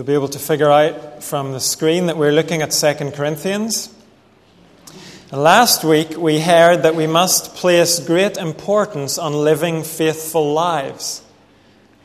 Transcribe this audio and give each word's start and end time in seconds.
You'll 0.00 0.06
be 0.06 0.14
able 0.14 0.28
to 0.28 0.38
figure 0.38 0.70
out 0.70 1.22
from 1.22 1.52
the 1.52 1.60
screen 1.60 2.06
that 2.06 2.16
we're 2.16 2.32
looking 2.32 2.62
at 2.62 2.70
2 2.70 3.10
Corinthians. 3.10 3.94
Last 5.30 5.84
week 5.84 6.16
we 6.16 6.40
heard 6.40 6.84
that 6.84 6.94
we 6.94 7.06
must 7.06 7.54
place 7.54 8.00
great 8.00 8.38
importance 8.38 9.18
on 9.18 9.34
living 9.34 9.82
faithful 9.82 10.54
lives 10.54 11.22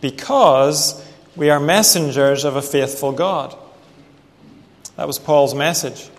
because 0.01 1.01
we 1.37 1.49
are 1.49 1.57
messengers 1.61 2.43
of 2.43 2.57
a 2.57 2.61
faithful 2.61 3.13
God. 3.13 3.57
That 4.97 5.07
was 5.07 5.17
Paul's 5.17 5.55
message. 5.55 6.09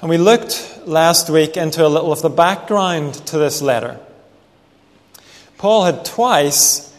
And 0.00 0.10
we 0.10 0.18
looked 0.18 0.80
last 0.86 1.30
week 1.30 1.56
into 1.56 1.86
a 1.86 1.88
little 1.88 2.10
of 2.10 2.20
the 2.20 2.30
background 2.30 3.14
to 3.26 3.38
this 3.38 3.62
letter. 3.62 4.00
Paul 5.56 5.84
had 5.84 6.04
twice 6.04 6.89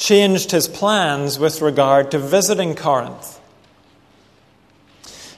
changed 0.00 0.50
his 0.50 0.66
plans 0.66 1.38
with 1.38 1.60
regard 1.60 2.10
to 2.10 2.18
visiting 2.18 2.74
Corinth. 2.74 3.38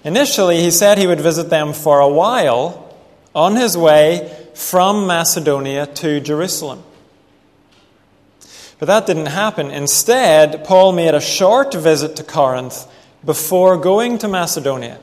Initially, 0.05 0.63
he 0.63 0.71
said 0.71 0.97
he 0.97 1.07
would 1.07 1.21
visit 1.21 1.51
them 1.51 1.73
for 1.73 1.99
a 1.99 2.09
while 2.09 2.97
on 3.35 3.57
his 3.57 3.77
way 3.77 4.35
from 4.55 5.07
Macedonia 5.07 5.87
to 5.87 6.21
Jerusalem. 6.21 6.83
But 8.79 8.87
that 8.87 9.07
didn't 9.07 9.27
happen. 9.27 9.71
Instead, 9.71 10.65
Paul 10.65 10.93
made 10.93 11.15
a 11.15 11.21
short 11.21 11.75
visit 11.75 12.17
to 12.17 12.25
Corinth 12.25 12.87
before 13.25 13.77
going 13.77 14.19
to 14.19 14.29
Macedonia, 14.29 14.99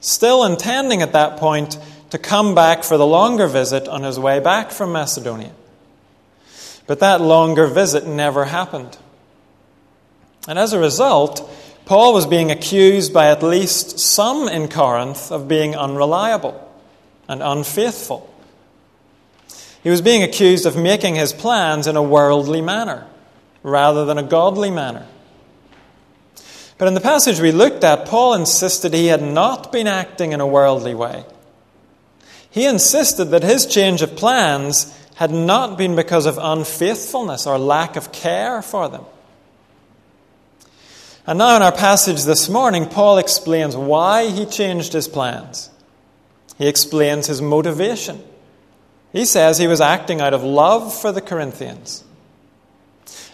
still 0.00 0.44
intending 0.44 1.02
at 1.02 1.12
that 1.12 1.38
point 1.38 1.76
to 2.10 2.18
come 2.18 2.54
back 2.54 2.84
for 2.84 2.96
the 2.96 3.06
longer 3.06 3.48
visit 3.48 3.88
on 3.88 4.02
his 4.04 4.18
way 4.18 4.38
back 4.38 4.70
from 4.70 4.92
Macedonia. 4.92 5.52
But 6.86 7.00
that 7.00 7.20
longer 7.20 7.66
visit 7.66 8.06
never 8.06 8.44
happened. 8.46 8.98
And 10.46 10.58
as 10.58 10.72
a 10.72 10.78
result, 10.78 11.50
Paul 11.86 12.14
was 12.14 12.26
being 12.26 12.50
accused 12.50 13.12
by 13.12 13.28
at 13.28 13.42
least 13.42 13.98
some 13.98 14.48
in 14.48 14.68
Corinth 14.68 15.30
of 15.30 15.48
being 15.48 15.74
unreliable 15.74 16.60
and 17.28 17.42
unfaithful. 17.42 18.30
He 19.82 19.90
was 19.90 20.00
being 20.00 20.22
accused 20.22 20.64
of 20.64 20.76
making 20.76 21.14
his 21.14 21.32
plans 21.32 21.86
in 21.86 21.96
a 21.96 22.02
worldly 22.02 22.62
manner 22.62 23.06
rather 23.62 24.04
than 24.04 24.18
a 24.18 24.22
godly 24.22 24.70
manner. 24.70 25.06
But 26.78 26.88
in 26.88 26.94
the 26.94 27.00
passage 27.00 27.40
we 27.40 27.52
looked 27.52 27.84
at, 27.84 28.06
Paul 28.06 28.34
insisted 28.34 28.92
he 28.92 29.06
had 29.06 29.22
not 29.22 29.70
been 29.70 29.86
acting 29.86 30.32
in 30.32 30.40
a 30.40 30.46
worldly 30.46 30.94
way. 30.94 31.24
He 32.50 32.66
insisted 32.66 33.26
that 33.26 33.42
his 33.42 33.66
change 33.66 34.00
of 34.00 34.16
plans 34.16 34.92
had 35.14 35.30
not 35.30 35.78
been 35.78 35.96
because 35.96 36.26
of 36.26 36.38
unfaithfulness 36.40 37.46
or 37.46 37.58
lack 37.58 37.96
of 37.96 38.12
care 38.12 38.62
for 38.62 38.88
them. 38.88 39.04
And 41.26 41.38
now, 41.38 41.56
in 41.56 41.62
our 41.62 41.72
passage 41.72 42.24
this 42.24 42.48
morning, 42.48 42.86
Paul 42.86 43.18
explains 43.18 43.76
why 43.76 44.28
he 44.28 44.44
changed 44.44 44.92
his 44.92 45.08
plans. 45.08 45.70
He 46.58 46.68
explains 46.68 47.26
his 47.26 47.40
motivation. 47.40 48.22
He 49.12 49.24
says 49.24 49.56
he 49.56 49.66
was 49.66 49.80
acting 49.80 50.20
out 50.20 50.34
of 50.34 50.42
love 50.42 50.92
for 50.92 51.12
the 51.12 51.22
Corinthians. 51.22 52.04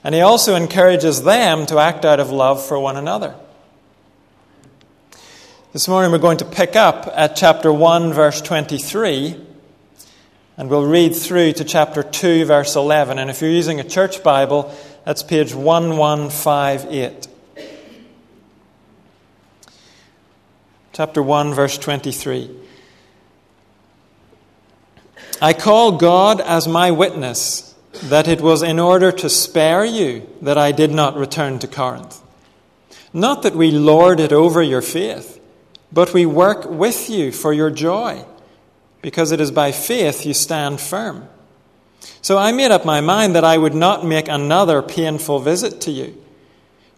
And 0.05 0.15
he 0.15 0.21
also 0.21 0.55
encourages 0.55 1.23
them 1.25 1.67
to 1.67 1.79
act 1.79 2.05
out 2.05 2.21
of 2.21 2.31
love 2.31 2.65
for 2.65 2.79
one 2.79 2.97
another. 2.97 3.35
This 5.73 5.89
morning 5.89 6.13
we're 6.13 6.19
going 6.19 6.39
to 6.39 6.45
pick 6.45 6.77
up 6.77 7.09
at 7.15 7.37
chapter 7.37 7.73
1, 7.73 8.13
verse 8.13 8.41
23, 8.41 9.47
and 10.61 10.69
we'll 10.69 10.85
read 10.85 11.17
through 11.17 11.55
to 11.55 11.65
chapter 11.65 12.03
2, 12.03 12.45
verse 12.45 12.77
11. 12.77 13.19
And 13.19 13.31
if 13.31 13.41
you're 13.41 13.51
using 13.51 13.81
a 13.81 13.83
church 13.83 14.23
Bible, 14.23 14.71
that's 15.07 15.23
page 15.23 15.55
1158. 15.55 17.29
Chapter 20.93 21.23
1, 21.23 21.55
verse 21.55 21.79
23. 21.79 22.51
I 25.41 25.55
call 25.55 25.93
God 25.93 26.43
as 26.43 26.69
my 26.69 26.91
witness 26.91 27.75
that 28.03 28.29
it 28.29 28.43
was 28.43 28.63
in 28.63 28.79
order 28.79 29.11
to 29.13 29.31
spare 29.31 29.87
you 29.87 30.29
that 30.43 30.59
I 30.59 30.73
did 30.73 30.91
not 30.91 31.17
return 31.17 31.59
to 31.61 31.69
Corinth. 31.69 32.21
Not 33.15 33.45
that 33.45 33.55
we 33.57 33.71
lord 33.71 34.21
it 34.21 34.31
over 34.31 34.63
your 34.63 34.83
faith, 34.83 35.41
but 35.91 36.13
we 36.13 36.27
work 36.27 36.67
with 36.67 37.09
you 37.09 37.33
for 37.33 37.55
your 37.55 37.71
joy, 37.71 38.27
because 39.03 39.33
it 39.33 39.41
is 39.41 39.51
by 39.51 39.73
faith 39.73 40.27
you 40.27 40.35
stand 40.35 40.81
firm. 40.81 41.29
So 42.23 42.39
I 42.39 42.53
made 42.53 42.71
up 42.71 42.85
my 42.85 43.01
mind 43.01 43.35
that 43.35 43.45
I 43.45 43.59
would 43.59 43.75
not 43.75 44.05
make 44.05 44.29
another 44.29 44.83
painful 44.83 45.39
visit 45.41 45.81
to 45.83 45.91
you. 45.91 46.23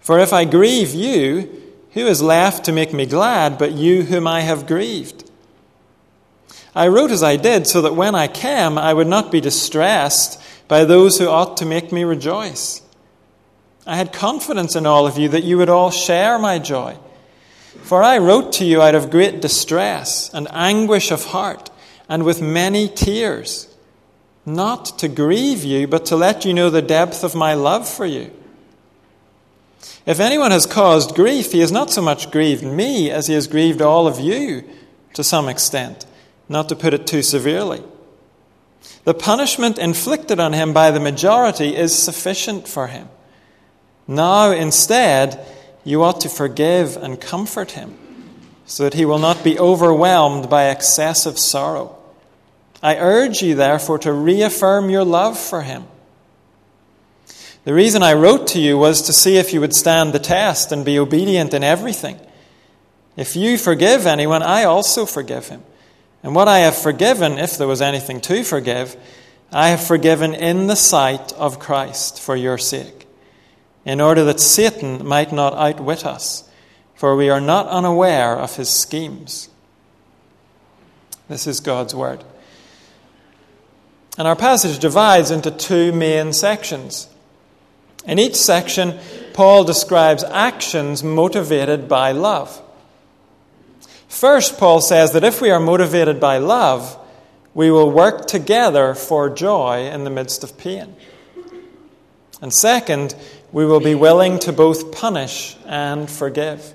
For 0.00 0.18
if 0.18 0.32
I 0.32 0.44
grieve 0.44 0.92
you, 0.92 1.62
who 1.92 2.06
is 2.06 2.22
left 2.22 2.64
to 2.64 2.72
make 2.72 2.92
me 2.92 3.06
glad 3.06 3.58
but 3.58 3.72
you 3.72 4.02
whom 4.02 4.26
I 4.26 4.40
have 4.40 4.66
grieved? 4.66 5.30
I 6.74 6.88
wrote 6.88 7.10
as 7.10 7.22
I 7.22 7.36
did 7.36 7.66
so 7.66 7.82
that 7.82 7.94
when 7.94 8.14
I 8.14 8.28
came, 8.28 8.78
I 8.78 8.94
would 8.94 9.06
not 9.06 9.30
be 9.30 9.40
distressed 9.40 10.40
by 10.68 10.84
those 10.84 11.18
who 11.18 11.28
ought 11.28 11.58
to 11.58 11.66
make 11.66 11.92
me 11.92 12.02
rejoice. 12.02 12.80
I 13.86 13.96
had 13.96 14.12
confidence 14.12 14.74
in 14.74 14.86
all 14.86 15.06
of 15.06 15.18
you 15.18 15.28
that 15.28 15.44
you 15.44 15.58
would 15.58 15.68
all 15.68 15.90
share 15.90 16.38
my 16.38 16.58
joy. 16.58 16.96
For 17.82 18.02
I 18.02 18.18
wrote 18.18 18.52
to 18.54 18.64
you 18.64 18.80
out 18.80 18.94
of 18.94 19.10
great 19.10 19.42
distress 19.42 20.32
and 20.32 20.48
anguish 20.50 21.10
of 21.10 21.26
heart 21.26 21.68
and 22.12 22.24
with 22.24 22.42
many 22.42 22.88
tears, 22.88 23.74
not 24.44 24.98
to 24.98 25.08
grieve 25.08 25.64
you, 25.64 25.86
but 25.86 26.04
to 26.04 26.14
let 26.14 26.44
you 26.44 26.52
know 26.52 26.68
the 26.68 26.82
depth 26.82 27.24
of 27.24 27.34
my 27.34 27.54
love 27.54 27.88
for 27.88 28.04
you. 28.04 28.30
If 30.04 30.20
anyone 30.20 30.50
has 30.50 30.66
caused 30.66 31.14
grief, 31.14 31.52
he 31.52 31.60
has 31.60 31.72
not 31.72 31.90
so 31.90 32.02
much 32.02 32.30
grieved 32.30 32.64
me 32.64 33.10
as 33.10 33.28
he 33.28 33.32
has 33.32 33.46
grieved 33.46 33.80
all 33.80 34.06
of 34.06 34.20
you 34.20 34.62
to 35.14 35.24
some 35.24 35.48
extent 35.48 36.04
not 36.50 36.68
to 36.68 36.76
put 36.76 36.92
it 36.92 37.06
too 37.06 37.22
severely. 37.22 37.82
The 39.04 39.14
punishment 39.14 39.78
inflicted 39.78 40.38
on 40.38 40.52
him 40.52 40.74
by 40.74 40.90
the 40.90 41.00
majority 41.00 41.74
is 41.74 41.96
sufficient 41.96 42.68
for 42.68 42.88
him. 42.88 43.08
Now, 44.06 44.50
instead, 44.50 45.46
you 45.82 46.02
ought 46.02 46.20
to 46.20 46.28
forgive 46.28 46.94
and 46.98 47.18
comfort 47.18 47.70
him, 47.70 47.96
so 48.66 48.84
that 48.84 48.92
he 48.92 49.06
will 49.06 49.18
not 49.18 49.42
be 49.42 49.58
overwhelmed 49.58 50.50
by 50.50 50.68
excessive 50.68 51.38
sorrow. 51.38 52.00
I 52.82 52.96
urge 52.96 53.42
you, 53.42 53.54
therefore, 53.54 53.98
to 54.00 54.12
reaffirm 54.12 54.90
your 54.90 55.04
love 55.04 55.38
for 55.38 55.62
him. 55.62 55.84
The 57.64 57.74
reason 57.74 58.02
I 58.02 58.14
wrote 58.14 58.48
to 58.48 58.60
you 58.60 58.76
was 58.76 59.02
to 59.02 59.12
see 59.12 59.36
if 59.36 59.52
you 59.52 59.60
would 59.60 59.74
stand 59.74 60.12
the 60.12 60.18
test 60.18 60.72
and 60.72 60.84
be 60.84 60.98
obedient 60.98 61.54
in 61.54 61.62
everything. 61.62 62.18
If 63.16 63.36
you 63.36 63.56
forgive 63.56 64.04
anyone, 64.06 64.42
I 64.42 64.64
also 64.64 65.06
forgive 65.06 65.48
him. 65.48 65.62
And 66.24 66.34
what 66.34 66.48
I 66.48 66.58
have 66.60 66.76
forgiven, 66.76 67.38
if 67.38 67.56
there 67.56 67.68
was 67.68 67.82
anything 67.82 68.20
to 68.22 68.42
forgive, 68.42 68.96
I 69.52 69.68
have 69.68 69.84
forgiven 69.84 70.34
in 70.34 70.66
the 70.66 70.76
sight 70.76 71.32
of 71.34 71.60
Christ 71.60 72.20
for 72.20 72.34
your 72.34 72.58
sake, 72.58 73.06
in 73.84 74.00
order 74.00 74.24
that 74.24 74.40
Satan 74.40 75.06
might 75.06 75.30
not 75.30 75.54
outwit 75.54 76.04
us, 76.04 76.48
for 76.94 77.14
we 77.14 77.28
are 77.28 77.40
not 77.40 77.68
unaware 77.68 78.36
of 78.36 78.56
his 78.56 78.70
schemes. 78.70 79.50
This 81.28 81.46
is 81.46 81.60
God's 81.60 81.94
word. 81.94 82.24
And 84.18 84.28
our 84.28 84.36
passage 84.36 84.78
divides 84.78 85.30
into 85.30 85.50
two 85.50 85.92
main 85.92 86.32
sections. 86.32 87.08
In 88.04 88.18
each 88.18 88.36
section, 88.36 88.98
Paul 89.32 89.64
describes 89.64 90.24
actions 90.24 91.02
motivated 91.02 91.88
by 91.88 92.12
love. 92.12 92.60
First, 94.08 94.58
Paul 94.58 94.80
says 94.80 95.12
that 95.12 95.24
if 95.24 95.40
we 95.40 95.50
are 95.50 95.60
motivated 95.60 96.20
by 96.20 96.38
love, 96.38 96.98
we 97.54 97.70
will 97.70 97.90
work 97.90 98.26
together 98.26 98.94
for 98.94 99.30
joy 99.30 99.88
in 99.90 100.04
the 100.04 100.10
midst 100.10 100.44
of 100.44 100.58
pain. 100.58 100.94
And 102.42 102.52
second, 102.52 103.14
we 103.52 103.64
will 103.64 103.80
be 103.80 103.94
willing 103.94 104.38
to 104.40 104.52
both 104.52 104.92
punish 104.92 105.56
and 105.66 106.10
forgive. 106.10 106.74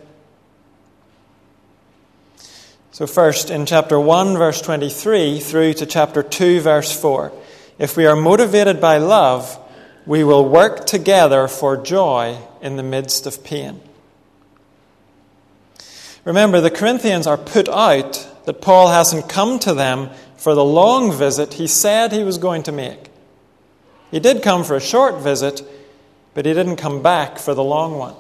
So, 2.97 3.05
first, 3.05 3.51
in 3.51 3.67
chapter 3.67 3.99
1, 3.99 4.37
verse 4.37 4.59
23, 4.59 5.39
through 5.39 5.73
to 5.75 5.85
chapter 5.85 6.23
2, 6.23 6.61
verse 6.61 6.99
4, 6.99 7.31
if 7.77 7.95
we 7.95 8.07
are 8.07 8.15
motivated 8.15 8.81
by 8.81 8.97
love, 8.97 9.59
we 10.07 10.23
will 10.23 10.49
work 10.49 10.87
together 10.87 11.47
for 11.47 11.77
joy 11.77 12.39
in 12.59 12.75
the 12.75 12.81
midst 12.81 13.27
of 13.27 13.43
pain. 13.43 13.79
Remember, 16.25 16.59
the 16.59 16.71
Corinthians 16.71 17.27
are 17.27 17.37
put 17.37 17.69
out 17.69 18.27
that 18.45 18.61
Paul 18.61 18.87
hasn't 18.87 19.29
come 19.29 19.59
to 19.59 19.75
them 19.75 20.09
for 20.35 20.55
the 20.55 20.65
long 20.65 21.11
visit 21.11 21.53
he 21.53 21.67
said 21.67 22.11
he 22.11 22.23
was 22.23 22.39
going 22.39 22.63
to 22.63 22.71
make. 22.71 23.11
He 24.09 24.19
did 24.19 24.41
come 24.41 24.63
for 24.63 24.75
a 24.75 24.81
short 24.81 25.21
visit, 25.21 25.61
but 26.33 26.47
he 26.47 26.53
didn't 26.55 26.77
come 26.77 27.03
back 27.03 27.37
for 27.37 27.53
the 27.53 27.63
long 27.63 27.99
one. 27.99 28.15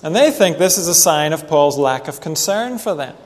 And 0.00 0.14
they 0.14 0.30
think 0.30 0.58
this 0.58 0.78
is 0.78 0.86
a 0.86 0.94
sign 0.94 1.32
of 1.32 1.48
Paul's 1.48 1.76
lack 1.76 2.06
of 2.06 2.20
concern 2.20 2.78
for 2.78 2.94
them. 2.94 3.16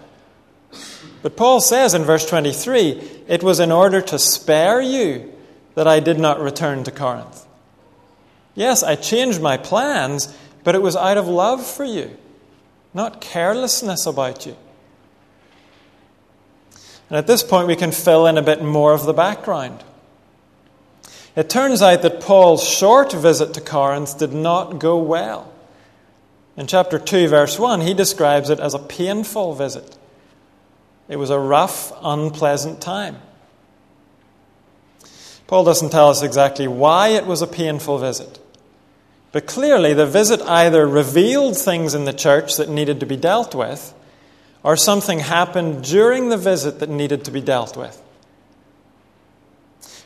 But 1.22 1.36
Paul 1.36 1.60
says 1.60 1.94
in 1.94 2.02
verse 2.02 2.26
23 2.26 3.24
it 3.28 3.42
was 3.42 3.60
in 3.60 3.72
order 3.72 4.00
to 4.00 4.18
spare 4.18 4.80
you 4.80 5.32
that 5.74 5.88
I 5.88 6.00
did 6.00 6.18
not 6.18 6.40
return 6.40 6.84
to 6.84 6.90
Corinth. 6.90 7.44
Yes, 8.54 8.82
I 8.82 8.96
changed 8.96 9.42
my 9.42 9.56
plans 9.56 10.34
but 10.66 10.74
it 10.74 10.82
was 10.82 10.96
out 10.96 11.16
of 11.16 11.28
love 11.28 11.64
for 11.64 11.84
you, 11.84 12.10
not 12.92 13.20
carelessness 13.20 14.04
about 14.04 14.46
you. 14.46 14.56
And 17.08 17.16
at 17.16 17.28
this 17.28 17.44
point, 17.44 17.68
we 17.68 17.76
can 17.76 17.92
fill 17.92 18.26
in 18.26 18.36
a 18.36 18.42
bit 18.42 18.64
more 18.64 18.92
of 18.92 19.06
the 19.06 19.12
background. 19.12 19.84
It 21.36 21.48
turns 21.48 21.82
out 21.82 22.02
that 22.02 22.20
Paul's 22.20 22.68
short 22.68 23.12
visit 23.12 23.54
to 23.54 23.60
Corinth 23.60 24.18
did 24.18 24.32
not 24.32 24.80
go 24.80 24.98
well. 24.98 25.52
In 26.56 26.66
chapter 26.66 26.98
2, 26.98 27.28
verse 27.28 27.60
1, 27.60 27.82
he 27.82 27.94
describes 27.94 28.50
it 28.50 28.58
as 28.58 28.74
a 28.74 28.80
painful 28.80 29.54
visit. 29.54 29.96
It 31.08 31.16
was 31.16 31.30
a 31.30 31.38
rough, 31.38 31.92
unpleasant 32.02 32.80
time. 32.80 33.16
Paul 35.46 35.64
doesn't 35.64 35.90
tell 35.90 36.10
us 36.10 36.22
exactly 36.22 36.66
why 36.66 37.08
it 37.08 37.26
was 37.26 37.40
a 37.42 37.46
painful 37.46 37.98
visit. 37.98 38.40
But 39.30 39.46
clearly, 39.46 39.94
the 39.94 40.06
visit 40.06 40.40
either 40.42 40.86
revealed 40.86 41.56
things 41.56 41.94
in 41.94 42.04
the 42.04 42.12
church 42.12 42.56
that 42.56 42.68
needed 42.68 43.00
to 43.00 43.06
be 43.06 43.16
dealt 43.16 43.54
with, 43.54 43.94
or 44.64 44.76
something 44.76 45.20
happened 45.20 45.84
during 45.84 46.28
the 46.28 46.36
visit 46.36 46.80
that 46.80 46.88
needed 46.88 47.24
to 47.26 47.30
be 47.30 47.40
dealt 47.40 47.76
with. 47.76 48.02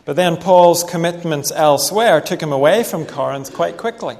But 0.04 0.16
then 0.16 0.36
Paul's 0.36 0.84
commitments 0.84 1.52
elsewhere 1.52 2.20
took 2.20 2.42
him 2.42 2.52
away 2.52 2.82
from 2.82 3.06
Corinth 3.06 3.54
quite 3.54 3.78
quickly, 3.78 4.18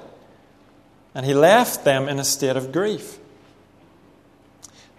and 1.14 1.26
he 1.26 1.34
left 1.34 1.84
them 1.84 2.08
in 2.08 2.18
a 2.18 2.24
state 2.24 2.56
of 2.56 2.72
grief. 2.72 3.18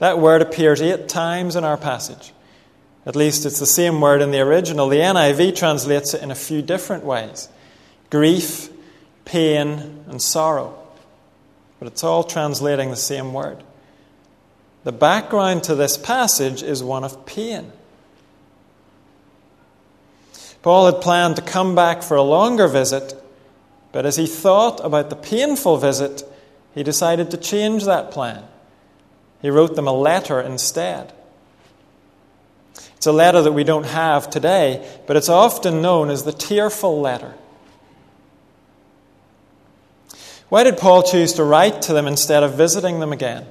That 0.01 0.17
word 0.17 0.41
appears 0.41 0.81
eight 0.81 1.07
times 1.07 1.55
in 1.55 1.63
our 1.63 1.77
passage. 1.77 2.33
At 3.05 3.15
least 3.15 3.45
it's 3.45 3.59
the 3.59 3.67
same 3.67 4.01
word 4.01 4.23
in 4.23 4.31
the 4.31 4.39
original. 4.39 4.89
The 4.89 4.97
NIV 4.97 5.55
translates 5.55 6.15
it 6.15 6.23
in 6.23 6.31
a 6.31 6.35
few 6.35 6.63
different 6.63 7.03
ways 7.03 7.49
grief, 8.09 8.69
pain, 9.25 10.03
and 10.07 10.19
sorrow. 10.19 10.75
But 11.77 11.87
it's 11.87 12.03
all 12.03 12.23
translating 12.23 12.89
the 12.89 12.95
same 12.95 13.31
word. 13.31 13.63
The 14.85 14.91
background 14.91 15.65
to 15.65 15.75
this 15.75 15.99
passage 15.99 16.63
is 16.63 16.83
one 16.83 17.03
of 17.03 17.27
pain. 17.27 17.71
Paul 20.63 20.87
had 20.87 20.99
planned 20.99 21.35
to 21.35 21.43
come 21.43 21.75
back 21.75 22.01
for 22.01 22.17
a 22.17 22.23
longer 22.23 22.67
visit, 22.67 23.13
but 23.91 24.07
as 24.07 24.15
he 24.15 24.25
thought 24.25 24.83
about 24.83 25.11
the 25.11 25.15
painful 25.15 25.77
visit, 25.77 26.23
he 26.73 26.81
decided 26.81 27.29
to 27.29 27.37
change 27.37 27.85
that 27.85 28.09
plan. 28.09 28.45
He 29.41 29.49
wrote 29.49 29.75
them 29.75 29.87
a 29.87 29.93
letter 29.93 30.39
instead. 30.39 31.13
It's 32.95 33.07
a 33.07 33.11
letter 33.11 33.41
that 33.41 33.53
we 33.53 33.63
don't 33.63 33.85
have 33.85 34.29
today, 34.29 34.87
but 35.07 35.17
it's 35.17 35.29
often 35.29 35.81
known 35.81 36.09
as 36.09 36.23
the 36.23 36.31
tearful 36.31 37.01
letter. 37.01 37.33
Why 40.49 40.63
did 40.63 40.77
Paul 40.77 41.01
choose 41.03 41.33
to 41.33 41.43
write 41.43 41.83
to 41.83 41.93
them 41.93 42.07
instead 42.07 42.43
of 42.43 42.55
visiting 42.55 42.99
them 42.99 43.13
again? 43.13 43.45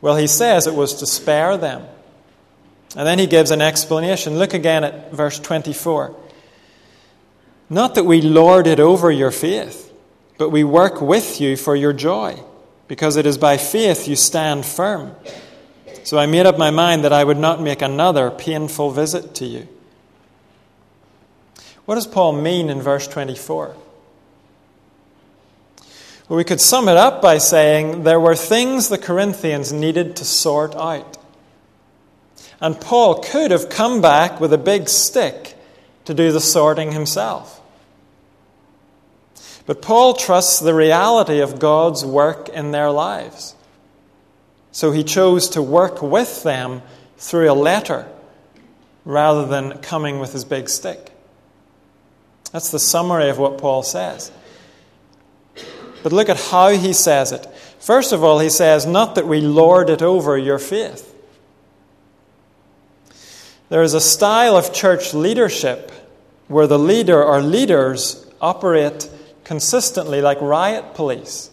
Well, 0.00 0.16
he 0.16 0.26
says 0.26 0.66
it 0.66 0.74
was 0.74 0.94
to 0.94 1.06
spare 1.06 1.56
them. 1.56 1.86
And 2.96 3.06
then 3.06 3.18
he 3.18 3.26
gives 3.26 3.50
an 3.50 3.60
explanation. 3.60 4.38
Look 4.38 4.54
again 4.54 4.84
at 4.84 5.12
verse 5.12 5.38
24. 5.38 6.16
Not 7.68 7.94
that 7.94 8.04
we 8.04 8.20
lord 8.20 8.66
it 8.66 8.80
over 8.80 9.10
your 9.10 9.30
faith, 9.30 9.92
but 10.38 10.50
we 10.50 10.64
work 10.64 11.00
with 11.00 11.40
you 11.40 11.56
for 11.56 11.76
your 11.76 11.92
joy, 11.92 12.40
because 12.90 13.14
it 13.14 13.24
is 13.24 13.38
by 13.38 13.56
faith 13.56 14.08
you 14.08 14.16
stand 14.16 14.66
firm. 14.66 15.14
So 16.02 16.18
I 16.18 16.26
made 16.26 16.44
up 16.44 16.58
my 16.58 16.72
mind 16.72 17.04
that 17.04 17.12
I 17.12 17.22
would 17.22 17.38
not 17.38 17.62
make 17.62 17.82
another 17.82 18.32
painful 18.32 18.90
visit 18.90 19.32
to 19.36 19.46
you. 19.46 19.68
What 21.84 21.94
does 21.94 22.08
Paul 22.08 22.32
mean 22.32 22.68
in 22.68 22.82
verse 22.82 23.06
24? 23.06 23.76
Well, 26.28 26.36
we 26.36 26.42
could 26.42 26.60
sum 26.60 26.88
it 26.88 26.96
up 26.96 27.22
by 27.22 27.38
saying 27.38 28.02
there 28.02 28.18
were 28.18 28.34
things 28.34 28.88
the 28.88 28.98
Corinthians 28.98 29.72
needed 29.72 30.16
to 30.16 30.24
sort 30.24 30.74
out. 30.74 31.16
And 32.60 32.80
Paul 32.80 33.22
could 33.22 33.52
have 33.52 33.68
come 33.68 34.02
back 34.02 34.40
with 34.40 34.52
a 34.52 34.58
big 34.58 34.88
stick 34.88 35.56
to 36.06 36.12
do 36.12 36.32
the 36.32 36.40
sorting 36.40 36.90
himself. 36.90 37.59
But 39.70 39.82
Paul 39.82 40.14
trusts 40.14 40.58
the 40.58 40.74
reality 40.74 41.38
of 41.38 41.60
God's 41.60 42.04
work 42.04 42.48
in 42.48 42.72
their 42.72 42.90
lives. 42.90 43.54
So 44.72 44.90
he 44.90 45.04
chose 45.04 45.50
to 45.50 45.62
work 45.62 46.02
with 46.02 46.42
them 46.42 46.82
through 47.18 47.48
a 47.48 47.54
letter 47.54 48.08
rather 49.04 49.46
than 49.46 49.78
coming 49.78 50.18
with 50.18 50.32
his 50.32 50.44
big 50.44 50.68
stick. 50.68 51.12
That's 52.50 52.72
the 52.72 52.80
summary 52.80 53.28
of 53.28 53.38
what 53.38 53.58
Paul 53.58 53.84
says. 53.84 54.32
But 56.02 56.12
look 56.12 56.28
at 56.28 56.40
how 56.40 56.70
he 56.70 56.92
says 56.92 57.30
it. 57.30 57.46
First 57.78 58.12
of 58.12 58.24
all, 58.24 58.40
he 58.40 58.50
says, 58.50 58.86
Not 58.86 59.14
that 59.14 59.28
we 59.28 59.40
lord 59.40 59.88
it 59.88 60.02
over 60.02 60.36
your 60.36 60.58
faith. 60.58 61.14
There 63.68 63.84
is 63.84 63.94
a 63.94 64.00
style 64.00 64.56
of 64.56 64.74
church 64.74 65.14
leadership 65.14 65.92
where 66.48 66.66
the 66.66 66.76
leader 66.76 67.22
or 67.22 67.40
leaders 67.40 68.26
operate 68.40 69.08
consistently 69.50 70.20
like 70.20 70.40
riot 70.40 70.94
police. 70.94 71.50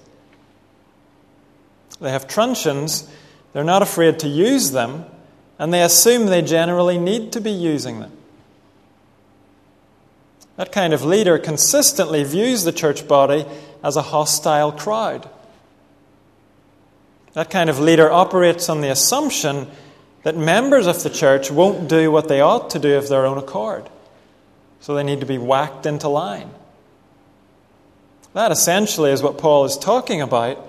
They 1.99 2.11
have 2.11 2.27
truncheons, 2.27 3.09
they're 3.53 3.63
not 3.63 3.81
afraid 3.81 4.19
to 4.19 4.27
use 4.27 4.69
them, 4.69 5.05
and 5.57 5.73
they 5.73 5.81
assume 5.81 6.27
they 6.27 6.43
generally 6.43 6.99
need 6.99 7.31
to 7.31 7.41
be 7.41 7.49
using 7.49 7.99
them. 7.99 8.11
That 10.57 10.71
kind 10.71 10.93
of 10.93 11.03
leader 11.03 11.39
consistently 11.39 12.23
views 12.23 12.65
the 12.65 12.71
church 12.71 13.07
body 13.07 13.47
as 13.83 13.95
a 13.95 14.03
hostile 14.03 14.71
crowd. 14.71 15.27
That 17.33 17.49
kind 17.49 17.67
of 17.67 17.79
leader 17.79 18.11
operates 18.11 18.69
on 18.69 18.81
the 18.81 18.91
assumption 18.91 19.65
that 20.21 20.37
members 20.37 20.85
of 20.85 21.01
the 21.01 21.09
church 21.09 21.49
won't 21.49 21.89
do 21.89 22.11
what 22.11 22.27
they 22.27 22.41
ought 22.41 22.69
to 22.69 22.79
do 22.79 22.95
of 22.95 23.09
their 23.09 23.25
own 23.25 23.39
accord. 23.39 23.89
So 24.81 24.93
they 24.93 25.01
need 25.01 25.21
to 25.21 25.25
be 25.25 25.39
whacked 25.39 25.87
into 25.87 26.07
line. 26.09 26.51
That 28.37 28.51
essentially 28.51 29.09
is 29.09 29.23
what 29.23 29.39
Paul 29.39 29.65
is 29.65 29.79
talking 29.79 30.21
about 30.21 30.59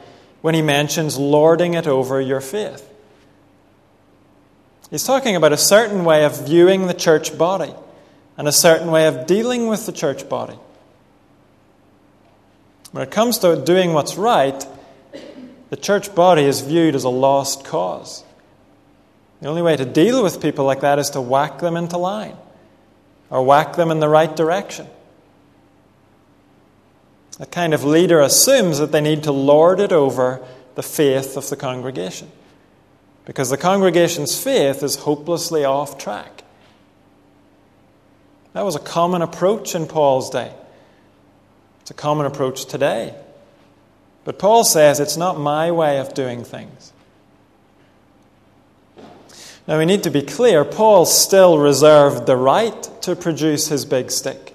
when 0.40 0.54
he 0.54 0.62
mentions 0.62 1.18
lording 1.18 1.74
it 1.74 1.86
over 1.86 2.18
your 2.18 2.40
faith. 2.40 2.90
He's 4.90 5.04
talking 5.04 5.36
about 5.36 5.52
a 5.52 5.58
certain 5.58 6.06
way 6.06 6.24
of 6.24 6.46
viewing 6.46 6.86
the 6.86 6.94
church 6.94 7.36
body 7.36 7.74
and 8.38 8.48
a 8.48 8.52
certain 8.52 8.90
way 8.90 9.06
of 9.06 9.26
dealing 9.26 9.66
with 9.66 9.84
the 9.84 9.92
church 9.92 10.30
body. 10.30 10.58
When 12.92 13.02
it 13.02 13.10
comes 13.10 13.36
to 13.40 13.62
doing 13.62 13.92
what's 13.92 14.16
right, 14.16 14.66
the 15.68 15.76
church 15.76 16.14
body 16.14 16.44
is 16.44 16.62
viewed 16.62 16.94
as 16.94 17.04
a 17.04 17.10
lost 17.10 17.66
cause. 17.66 18.24
The 19.42 19.48
only 19.48 19.60
way 19.60 19.76
to 19.76 19.84
deal 19.84 20.22
with 20.22 20.40
people 20.40 20.64
like 20.64 20.80
that 20.80 20.98
is 20.98 21.10
to 21.10 21.20
whack 21.20 21.58
them 21.58 21.76
into 21.76 21.98
line 21.98 22.38
or 23.28 23.42
whack 23.42 23.76
them 23.76 23.90
in 23.90 24.00
the 24.00 24.08
right 24.08 24.34
direction. 24.34 24.86
That 27.38 27.50
kind 27.50 27.72
of 27.72 27.84
leader 27.84 28.20
assumes 28.20 28.78
that 28.78 28.92
they 28.92 29.00
need 29.00 29.22
to 29.24 29.32
lord 29.32 29.80
it 29.80 29.92
over 29.92 30.44
the 30.74 30.82
faith 30.82 31.36
of 31.36 31.48
the 31.48 31.56
congregation 31.56 32.30
because 33.24 33.50
the 33.50 33.56
congregation's 33.56 34.42
faith 34.42 34.82
is 34.82 34.96
hopelessly 34.96 35.64
off 35.64 35.98
track. 35.98 36.44
That 38.54 38.64
was 38.64 38.74
a 38.74 38.80
common 38.80 39.22
approach 39.22 39.74
in 39.74 39.86
Paul's 39.86 40.30
day. 40.30 40.52
It's 41.82 41.90
a 41.90 41.94
common 41.94 42.26
approach 42.26 42.64
today. 42.64 43.14
But 44.24 44.38
Paul 44.38 44.64
says 44.64 44.98
it's 44.98 45.16
not 45.16 45.38
my 45.38 45.70
way 45.70 45.98
of 45.98 46.14
doing 46.14 46.42
things. 46.42 46.92
Now 49.66 49.78
we 49.78 49.84
need 49.84 50.02
to 50.04 50.10
be 50.10 50.22
clear 50.22 50.64
Paul 50.64 51.04
still 51.04 51.58
reserved 51.58 52.26
the 52.26 52.36
right 52.36 52.82
to 53.02 53.14
produce 53.14 53.68
his 53.68 53.84
big 53.84 54.10
stick. 54.10 54.54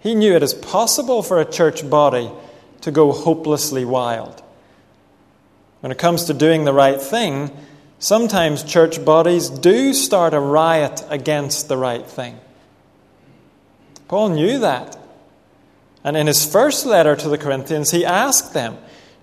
He 0.00 0.14
knew 0.14 0.34
it 0.34 0.42
is 0.42 0.54
possible 0.54 1.22
for 1.22 1.40
a 1.40 1.50
church 1.50 1.88
body 1.88 2.30
to 2.80 2.90
go 2.90 3.12
hopelessly 3.12 3.84
wild. 3.84 4.42
When 5.80 5.92
it 5.92 5.98
comes 5.98 6.24
to 6.24 6.34
doing 6.34 6.64
the 6.64 6.72
right 6.72 7.00
thing, 7.00 7.50
sometimes 7.98 8.64
church 8.64 9.04
bodies 9.04 9.48
do 9.48 9.92
start 9.92 10.34
a 10.34 10.40
riot 10.40 11.04
against 11.08 11.68
the 11.68 11.76
right 11.76 12.06
thing. 12.06 12.38
Paul 14.08 14.30
knew 14.30 14.58
that. 14.58 14.98
And 16.02 16.16
in 16.16 16.26
his 16.26 16.50
first 16.50 16.86
letter 16.86 17.14
to 17.14 17.28
the 17.28 17.38
Corinthians, 17.38 17.90
he 17.90 18.04
asked 18.04 18.54
them, 18.54 18.78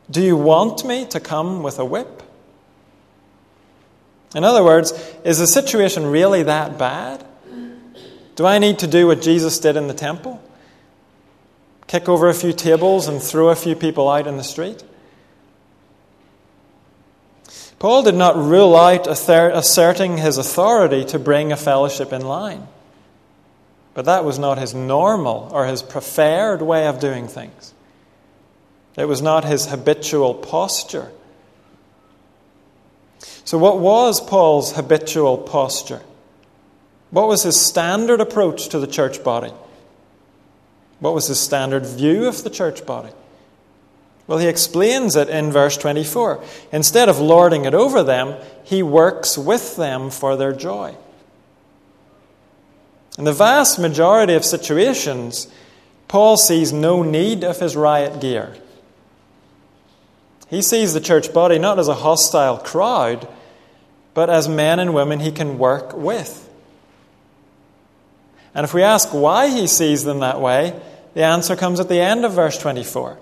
Do 0.10 0.22
you 0.22 0.38
want 0.38 0.86
me 0.86 1.06
to 1.08 1.20
come 1.20 1.64
with 1.64 1.80
a 1.80 1.86
whip? 1.86 2.24
In 4.36 4.44
other 4.44 4.64
words, 4.64 4.94
is 5.24 5.40
the 5.40 5.48
situation 5.48 6.06
really 6.06 6.44
that 6.44 6.78
bad? 6.78 7.26
Do 8.36 8.46
I 8.46 8.60
need 8.60 8.80
to 8.80 8.88
do 8.88 9.08
what 9.08 9.22
Jesus 9.22 9.58
did 9.60 9.76
in 9.76 9.88
the 9.88 9.96
temple? 9.96 10.37
Kick 11.88 12.10
over 12.10 12.27
a 12.27 12.34
few 12.34 12.53
tables 12.53 13.08
and 13.08 13.22
throw 13.22 13.50
a 13.50 13.56
few 13.56 13.75
people 13.75 14.10
out 14.10 14.27
in 14.27 14.38
the 14.38 14.44
street? 14.44 14.84
Paul 17.79 18.03
did 18.03 18.15
not 18.15 18.36
rule 18.36 18.75
out 18.75 19.08
asserting 19.08 20.17
his 20.17 20.38
authority 20.38 21.06
to 21.06 21.20
bring 21.20 21.51
a 21.51 21.58
fellowship 21.58 22.12
in 22.12 22.22
line. 22.22 22.67
But 23.94 24.06
that 24.06 24.25
was 24.25 24.38
not 24.38 24.58
his 24.58 24.74
normal 24.74 25.50
or 25.51 25.65
his 25.65 25.82
preferred 25.82 26.62
way 26.62 26.88
of 26.88 27.00
doing 27.00 27.27
things. 27.27 27.74
It 28.98 29.06
was 29.06 29.22
not 29.22 29.46
his 29.46 29.67
habitual 29.67 30.34
posture. 30.34 31.12
So, 33.46 33.58
what 33.58 33.79
was 33.79 34.20
Paul's 34.20 34.74
habitual 34.74 35.38
posture? 35.38 36.01
What 37.12 37.27
was 37.27 37.44
his 37.44 37.60
standard 37.60 38.20
approach 38.20 38.70
to 38.70 38.79
the 38.79 38.88
church 38.88 39.24
body? 39.24 39.53
What 41.00 41.13
was 41.13 41.27
his 41.27 41.39
standard 41.39 41.86
view 41.86 42.25
of 42.25 42.44
the 42.44 42.50
church 42.50 42.86
body? 42.86 43.12
Well, 44.25 44.39
he 44.39 44.48
explains 44.48 45.16
it 45.16 45.30
in 45.30 45.51
verse 45.51 45.77
24. 45.77 46.44
Instead 46.72 47.08
of 47.08 47.20
lording 47.20 47.66
it 47.66 47.74
over 47.74 48.04
them, 48.04 48.36
he 48.63 48.84
works 48.84 49.38
with 49.38 49.77
them 49.77 50.10
for 50.10 50.36
their 50.36 50.51
joy. 50.51 50.96
In 53.18 53.24
the 53.24 53.34
vast 53.34 53.80
majority 53.80 54.34
of 54.34 54.44
situations, 54.44 55.48
Paul 56.08 56.38
sees 56.38 56.74
no 56.74 57.04
need 57.04 57.44
of 57.44 57.60
his 57.60 57.75
riot 57.75 58.20
gear. 58.22 58.56
He 60.50 60.62
sees 60.62 60.94
the 60.94 61.01
church 61.01 61.34
body 61.34 61.58
not 61.58 61.80
as 61.80 61.88
a 61.88 61.96
hostile 61.96 62.58
crowd, 62.58 63.27
but 64.13 64.30
as 64.30 64.48
men 64.48 64.80
and 64.80 64.94
women 64.94 65.20
he 65.20 65.32
can 65.32 65.58
work 65.58 65.94
with. 65.94 66.47
And 68.58 68.64
if 68.64 68.74
we 68.74 68.82
ask 68.82 69.14
why 69.14 69.50
he 69.50 69.68
sees 69.68 70.04
them 70.04 70.22
that 70.22 70.42
way, 70.42 70.74
the 71.14 71.22
answer 71.22 71.56
comes 71.56 71.80
at 71.80 71.90
the 71.90 72.00
end 72.00 72.26
of 72.26 72.34
verse 72.34 72.58
24. 72.58 73.20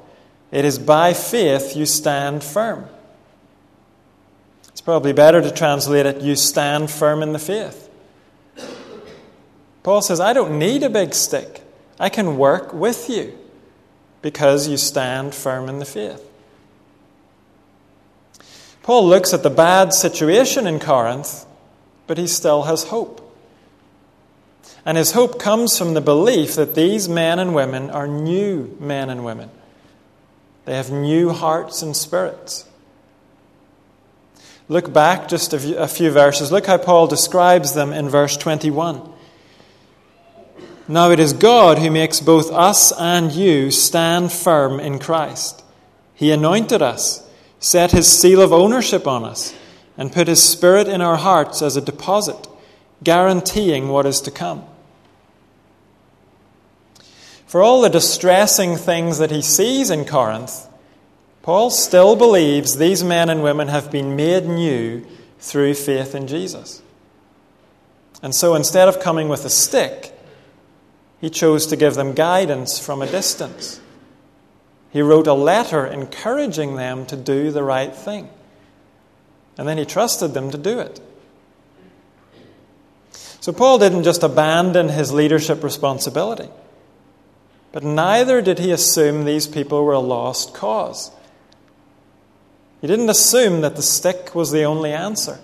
It 0.50 0.63
is 0.63 0.80
by 0.80 1.12
faith 1.12 1.75
you 1.75 1.86
stand 1.86 2.42
firm. 2.42 2.86
It's 4.70 4.80
probably 4.80 5.12
better 5.12 5.42
to 5.42 5.51
translate 5.51 6.06
it, 6.06 6.22
you 6.22 6.38
stand 6.38 6.89
firm 6.89 7.22
in 7.22 7.34
the 7.34 7.39
faith. 7.39 7.89
Paul 9.84 10.01
says, 10.01 10.22
I 10.22 10.32
don't 10.32 10.58
need 10.58 10.84
a 10.84 10.89
big 10.89 11.13
stick. 11.13 11.62
I 12.00 12.08
can 12.08 12.38
work 12.38 12.74
with 12.74 13.10
you 13.10 13.38
because 14.22 14.70
you 14.70 14.77
stand 14.77 15.36
firm 15.36 15.68
in 15.68 15.80
the 15.80 15.86
faith. 15.86 16.25
Paul 18.84 19.06
looks 19.06 19.34
at 19.34 19.44
the 19.44 19.50
bad 19.50 19.94
situation 19.94 20.65
in 20.65 20.80
Corinth, 20.80 21.46
but 22.08 22.18
he 22.18 22.25
still 22.25 22.63
has 22.63 22.86
hope. 22.86 23.25
And 24.86 24.98
his 24.98 25.13
hope 25.13 25.39
comes 25.39 25.77
from 25.77 25.93
the 25.93 26.01
belief 26.01 26.55
that 26.55 26.75
these 26.75 27.10
men 27.10 27.39
and 27.39 27.55
women 27.55 27.89
are 27.89 28.07
new 28.07 28.75
men 28.79 29.10
and 29.10 29.25
women. 29.25 29.50
They 30.65 30.75
have 30.75 30.91
new 30.91 31.29
hearts 31.29 31.81
and 31.81 31.95
spirits. 31.95 32.67
Look 34.67 34.91
back 34.91 35.27
just 35.27 35.53
a 35.53 35.88
few 35.88 36.12
verses. 36.12 36.51
Look 36.51 36.65
how 36.65 36.77
Paul 36.77 37.07
describes 37.07 37.74
them 37.74 37.93
in 37.93 38.10
verse 38.10 38.36
21. 38.36 39.13
Now 40.88 41.12
it 41.12 41.19
is 41.19 41.34
God 41.34 41.79
who 41.79 41.89
makes 41.89 42.19
both 42.19 42.51
us 42.51 42.91
and 42.91 43.31
you 43.31 43.72
stand 43.72 44.31
firm 44.31 44.79
in 44.79 45.00
Christ. 45.00 45.63
He 46.13 46.31
anointed 46.31 46.81
us, 46.81 47.27
set 47.60 47.91
his 47.91 48.07
seal 48.07 48.41
of 48.41 48.53
ownership 48.53 49.07
on 49.07 49.24
us, 49.24 49.55
and 49.98 50.12
put 50.12 50.27
his 50.27 50.41
spirit 50.41 50.88
in 50.88 51.01
our 51.01 51.17
hearts 51.17 51.62
as 51.62 51.75
a 51.75 51.81
deposit, 51.81 52.48
guaranteeing 53.06 53.88
what 53.88 54.06
is 54.06 54.20
to 54.22 54.32
come. 54.32 54.66
For 57.48 57.64
all 57.64 57.80
the 57.80 57.90
distressing 57.90 58.76
things 58.76 59.20
that 59.20 59.32
he 59.32 59.42
sees 59.42 59.90
in 59.90 60.04
Corinth, 60.04 60.68
Paul 61.42 61.70
still 61.70 62.18
believes 62.18 62.76
these 62.76 63.04
men 63.04 63.30
and 63.30 63.42
women 63.42 63.70
have 63.70 63.92
been 63.92 64.18
made 64.18 64.46
new 64.46 65.06
through 65.40 65.76
faith 65.76 66.14
in 66.14 66.28
Jesus. 66.28 66.82
And 68.22 68.36
so 68.36 68.56
instead 68.56 68.88
of 68.88 69.00
coming 69.00 69.30
with 69.30 69.46
a 69.46 69.50
stick, 69.50 70.12
he 71.22 71.30
chose 71.30 71.68
to 71.68 71.76
give 71.76 71.94
them 71.94 72.14
guidance 72.14 72.80
from 72.80 73.02
a 73.02 73.08
distance. 73.08 73.80
He 74.92 75.02
wrote 75.02 75.28
a 75.28 75.34
letter 75.34 75.86
encouraging 75.86 76.76
them 76.76 77.06
to 77.06 77.16
do 77.16 77.52
the 77.52 77.64
right 77.64 77.96
thing. 77.96 78.30
And 79.58 79.68
then 79.68 79.78
he 79.78 79.86
trusted 79.86 80.34
them 80.34 80.52
to 80.52 80.58
do 80.58 80.80
it. 80.80 81.00
So 83.46 83.54
Paul 83.54 83.78
didn't 83.78 84.06
just 84.06 84.24
abandon 84.24 84.90
his 84.90 85.14
leadership 85.14 85.64
responsibility. 85.64 86.50
But 87.72 87.84
neither 87.84 88.42
did 88.42 88.58
he 88.58 88.72
assume 88.72 89.24
these 89.24 89.46
people 89.46 89.86
were 89.86 89.94
a 89.94 90.00
lost 90.00 90.56
cause. 90.56 91.12
He 92.82 92.88
didn't 92.88 93.12
assume 93.12 93.62
that 93.62 93.75
the 93.75 93.84
stick 93.84 94.34
was 94.34 94.50
the 94.50 94.64
only 94.64 94.92
answer. 94.92 95.40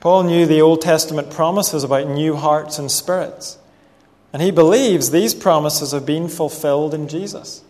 Paul 0.00 0.24
knew 0.24 0.44
the 0.44 0.60
Old 0.60 0.80
Testament 0.80 1.30
promises 1.30 1.84
about 1.84 2.08
new 2.08 2.34
hearts 2.34 2.80
and 2.80 2.90
spirits, 2.90 3.56
and 4.32 4.42
he 4.42 4.50
believes 4.50 5.12
these 5.12 5.34
promises 5.36 5.92
have 5.92 6.04
been 6.04 6.26
fulfilled 6.26 6.94
in 6.94 7.06
Jesus. 7.06 7.62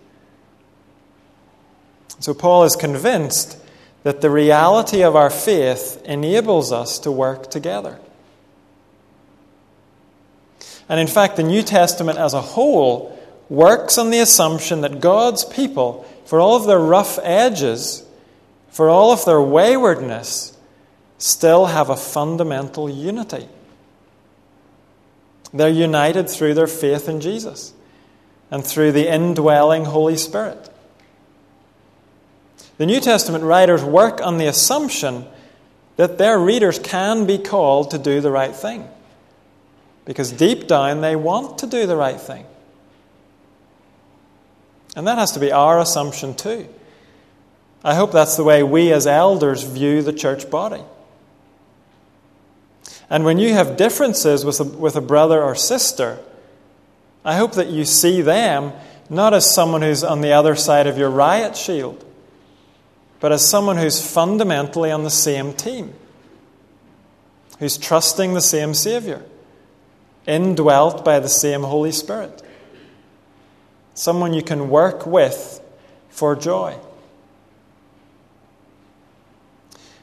So 2.18 2.32
Paul 2.32 2.64
is 2.64 2.76
convinced 2.76 3.58
that 4.04 4.20
the 4.20 4.30
reality 4.30 5.02
of 5.02 5.16
our 5.16 5.30
faith 5.30 6.00
enables 6.04 6.70
us 6.70 6.98
to 7.00 7.10
work 7.10 7.50
together. 7.50 7.98
And 10.88 11.00
in 11.00 11.06
fact, 11.06 11.36
the 11.36 11.42
New 11.42 11.62
Testament 11.62 12.18
as 12.18 12.34
a 12.34 12.40
whole 12.40 13.18
works 13.48 13.98
on 13.98 14.10
the 14.10 14.20
assumption 14.20 14.82
that 14.82 15.00
God's 15.00 15.44
people, 15.44 16.06
for 16.26 16.38
all 16.38 16.56
of 16.56 16.66
their 16.66 16.78
rough 16.78 17.18
edges, 17.22 18.04
for 18.68 18.90
all 18.90 19.10
of 19.10 19.24
their 19.24 19.40
waywardness, 19.40 20.56
still 21.16 21.66
have 21.66 21.88
a 21.88 21.96
fundamental 21.96 22.90
unity. 22.90 23.48
They're 25.54 25.68
united 25.68 26.28
through 26.28 26.54
their 26.54 26.66
faith 26.66 27.08
in 27.08 27.20
Jesus 27.22 27.72
and 28.50 28.64
through 28.64 28.92
the 28.92 29.08
indwelling 29.08 29.86
Holy 29.86 30.16
Spirit. 30.16 30.68
The 32.78 32.86
New 32.86 33.00
Testament 33.00 33.44
writers 33.44 33.84
work 33.84 34.20
on 34.20 34.38
the 34.38 34.46
assumption 34.46 35.26
that 35.96 36.18
their 36.18 36.38
readers 36.38 36.78
can 36.78 37.26
be 37.26 37.38
called 37.38 37.92
to 37.92 37.98
do 37.98 38.20
the 38.20 38.30
right 38.30 38.54
thing. 38.54 38.88
Because 40.04 40.32
deep 40.32 40.66
down, 40.66 41.00
they 41.00 41.16
want 41.16 41.58
to 41.58 41.66
do 41.66 41.86
the 41.86 41.96
right 41.96 42.20
thing. 42.20 42.46
And 44.96 45.06
that 45.06 45.18
has 45.18 45.32
to 45.32 45.40
be 45.40 45.52
our 45.52 45.78
assumption 45.78 46.34
too. 46.34 46.68
I 47.82 47.94
hope 47.94 48.12
that's 48.12 48.36
the 48.36 48.44
way 48.44 48.62
we 48.62 48.92
as 48.92 49.06
elders 49.06 49.62
view 49.62 50.02
the 50.02 50.12
church 50.12 50.50
body. 50.50 50.82
And 53.10 53.24
when 53.24 53.38
you 53.38 53.52
have 53.52 53.76
differences 53.76 54.44
with 54.44 54.60
a, 54.60 54.64
with 54.64 54.96
a 54.96 55.00
brother 55.00 55.42
or 55.42 55.54
sister, 55.54 56.18
I 57.24 57.36
hope 57.36 57.52
that 57.52 57.68
you 57.68 57.84
see 57.84 58.22
them 58.22 58.72
not 59.10 59.34
as 59.34 59.52
someone 59.52 59.82
who's 59.82 60.02
on 60.02 60.22
the 60.22 60.32
other 60.32 60.54
side 60.54 60.86
of 60.86 60.96
your 60.96 61.10
riot 61.10 61.56
shield, 61.56 62.04
but 63.24 63.32
as 63.32 63.48
someone 63.48 63.78
who's 63.78 64.06
fundamentally 64.06 64.90
on 64.90 65.02
the 65.02 65.08
same 65.08 65.54
team, 65.54 65.94
who's 67.58 67.78
trusting 67.78 68.34
the 68.34 68.40
same 68.42 68.74
Savior 68.74 69.22
indwelt 70.26 71.06
by 71.06 71.18
the 71.20 71.28
same 71.30 71.62
Holy 71.62 71.90
Spirit. 71.90 72.42
Someone 73.94 74.34
you 74.34 74.42
can 74.42 74.68
work 74.68 75.06
with 75.06 75.62
for 76.10 76.36
joy. 76.36 76.76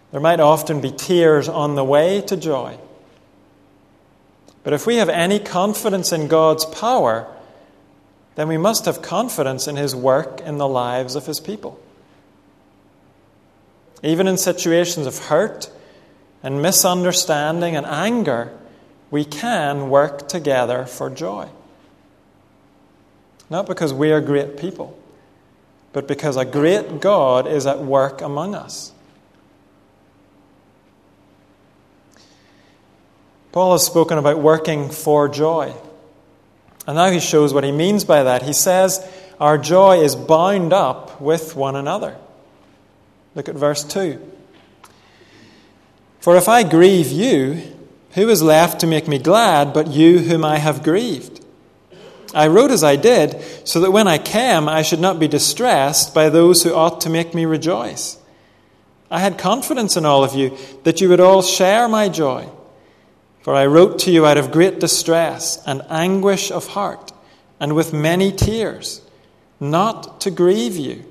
There 0.10 0.20
might 0.20 0.40
often 0.40 0.82
be 0.82 0.90
tears 0.90 1.48
on 1.48 1.76
the 1.76 1.86
way 1.86 2.22
to 2.22 2.36
joy. 2.36 2.80
But 4.64 4.74
if 4.74 4.88
we 4.88 4.96
have 4.96 5.10
any 5.10 5.38
confidence 5.38 6.12
in 6.12 6.28
God's 6.28 6.66
power, 6.66 7.32
then 8.34 8.48
we 8.48 8.58
must 8.58 8.86
have 8.86 9.04
confidence 9.04 9.68
in 9.68 9.76
His 9.76 9.96
work 9.96 10.42
in 10.42 10.58
the 10.58 10.68
lives 10.68 11.16
of 11.16 11.28
His 11.28 11.40
people. 11.40 11.80
Even 14.04 14.28
in 14.28 14.38
situations 14.38 15.06
of 15.06 15.18
hurt 15.26 15.70
and 16.42 16.62
misunderstanding 16.62 17.76
and 17.76 17.86
anger, 17.86 18.58
we 19.12 19.26
can 19.26 19.90
work 19.90 20.28
together 20.28 20.86
for 20.86 21.10
joy. 21.10 21.48
Not 23.50 23.68
because 23.68 23.94
we 23.94 24.12
are 24.12 24.22
great 24.22 24.58
people, 24.58 24.98
but 25.94 26.08
because 26.08 26.38
a 26.38 26.46
great 26.46 27.02
God 27.02 27.48
is 27.48 27.68
at 27.68 27.80
work 27.80 28.22
among 28.22 28.56
us. 28.56 28.94
Paul 33.52 33.74
has 33.74 33.86
spoken 33.86 34.18
about 34.18 34.40
working 34.40 34.90
for 34.90 35.28
joy. 35.28 35.74
And 36.88 36.96
now 36.96 37.12
he 37.12 37.20
shows 37.20 37.54
what 37.54 37.66
he 37.66 37.72
means 37.72 38.06
by 38.06 38.24
that. 38.24 38.44
He 38.44 38.54
says, 38.54 39.06
Our 39.40 39.58
joy 39.58 40.00
is 40.00 40.16
bound 40.16 40.72
up 40.72 41.20
with 41.20 41.56
one 41.56 41.76
another. 41.76 42.16
Look 43.36 43.48
at 43.48 43.56
verse 43.56 43.84
2. 43.84 44.20
For 46.20 46.36
if 46.36 46.50
I 46.50 46.64
grieve 46.64 47.12
you, 47.12 47.62
who 48.12 48.30
is 48.30 48.44
left 48.44 48.82
to 48.82 48.88
make 48.88 49.08
me 49.08 49.18
glad 49.18 49.74
but 49.74 49.88
you 49.88 50.20
whom 50.20 50.44
I 50.44 50.58
have 50.58 50.84
grieved? 50.84 51.44
I 52.34 52.48
wrote 52.48 52.72
as 52.72 52.84
I 52.84 52.96
did, 52.96 53.42
so 53.68 53.80
that 53.82 53.92
when 53.92 54.08
I 54.08 54.18
came 54.18 54.70
I 54.70 54.82
should 54.82 55.00
not 55.00 55.20
be 55.20 55.28
distressed 55.28 56.14
by 56.14 56.30
those 56.30 56.64
who 56.64 56.74
ought 56.74 57.02
to 57.02 57.10
make 57.10 57.34
me 57.34 57.46
rejoice. 57.46 58.18
I 59.10 59.20
had 59.20 59.38
confidence 59.38 59.98
in 59.98 60.06
all 60.06 60.24
of 60.24 60.36
you 60.36 60.58
that 60.84 61.02
you 61.02 61.10
would 61.10 61.20
all 61.20 61.42
share 61.42 61.88
my 61.88 62.08
joy. 62.08 62.48
For 63.42 63.56
I 63.56 63.66
wrote 63.66 64.00
to 64.00 64.12
you 64.12 64.26
out 64.26 64.38
of 64.38 64.52
great 64.52 64.80
distress 64.80 65.62
and 65.66 65.82
anguish 65.90 66.52
of 66.52 66.68
heart, 66.68 67.12
and 67.60 67.76
with 67.76 67.92
many 67.92 68.32
tears, 68.32 69.02
not 69.60 70.22
to 70.22 70.32
grieve 70.32 70.78
you, 70.78 71.11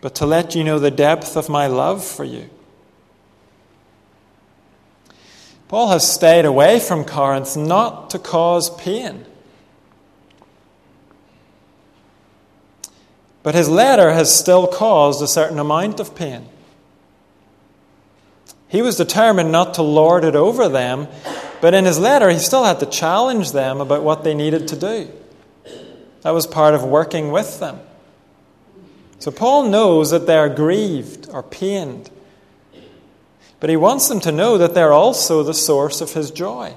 but 0.00 0.14
to 0.16 0.26
let 0.26 0.54
you 0.54 0.64
know 0.64 0.78
the 0.78 0.90
depth 0.90 1.36
of 1.36 1.48
my 1.48 1.66
love 1.66 2.04
for 2.04 2.24
you. 2.24 2.48
Paul 5.68 5.90
has 5.90 6.10
stayed 6.10 6.44
away 6.44 6.80
from 6.80 7.04
Corinth 7.04 7.56
not 7.56 8.10
to 8.10 8.18
cause 8.18 8.70
pain. 8.76 9.24
But 13.42 13.54
his 13.54 13.68
letter 13.68 14.12
has 14.12 14.34
still 14.34 14.66
caused 14.66 15.22
a 15.22 15.28
certain 15.28 15.58
amount 15.58 16.00
of 16.00 16.14
pain. 16.14 16.46
He 18.68 18.82
was 18.82 18.96
determined 18.96 19.50
not 19.50 19.74
to 19.74 19.82
lord 19.82 20.24
it 20.24 20.36
over 20.36 20.68
them, 20.68 21.08
but 21.60 21.74
in 21.74 21.84
his 21.84 21.98
letter, 21.98 22.30
he 22.30 22.38
still 22.38 22.64
had 22.64 22.80
to 22.80 22.86
challenge 22.86 23.52
them 23.52 23.80
about 23.80 24.02
what 24.02 24.24
they 24.24 24.34
needed 24.34 24.68
to 24.68 24.76
do. 24.76 25.10
That 26.22 26.30
was 26.30 26.46
part 26.46 26.74
of 26.74 26.84
working 26.84 27.30
with 27.30 27.60
them. 27.60 27.80
So 29.20 29.30
Paul 29.30 29.68
knows 29.68 30.10
that 30.10 30.26
they 30.26 30.36
are 30.36 30.48
grieved 30.48 31.28
or 31.30 31.42
pained, 31.42 32.10
but 33.60 33.68
he 33.68 33.76
wants 33.76 34.08
them 34.08 34.18
to 34.20 34.32
know 34.32 34.56
that 34.56 34.74
they're 34.74 34.94
also 34.94 35.42
the 35.42 35.54
source 35.54 36.00
of 36.00 36.14
his 36.14 36.30
joy. 36.30 36.74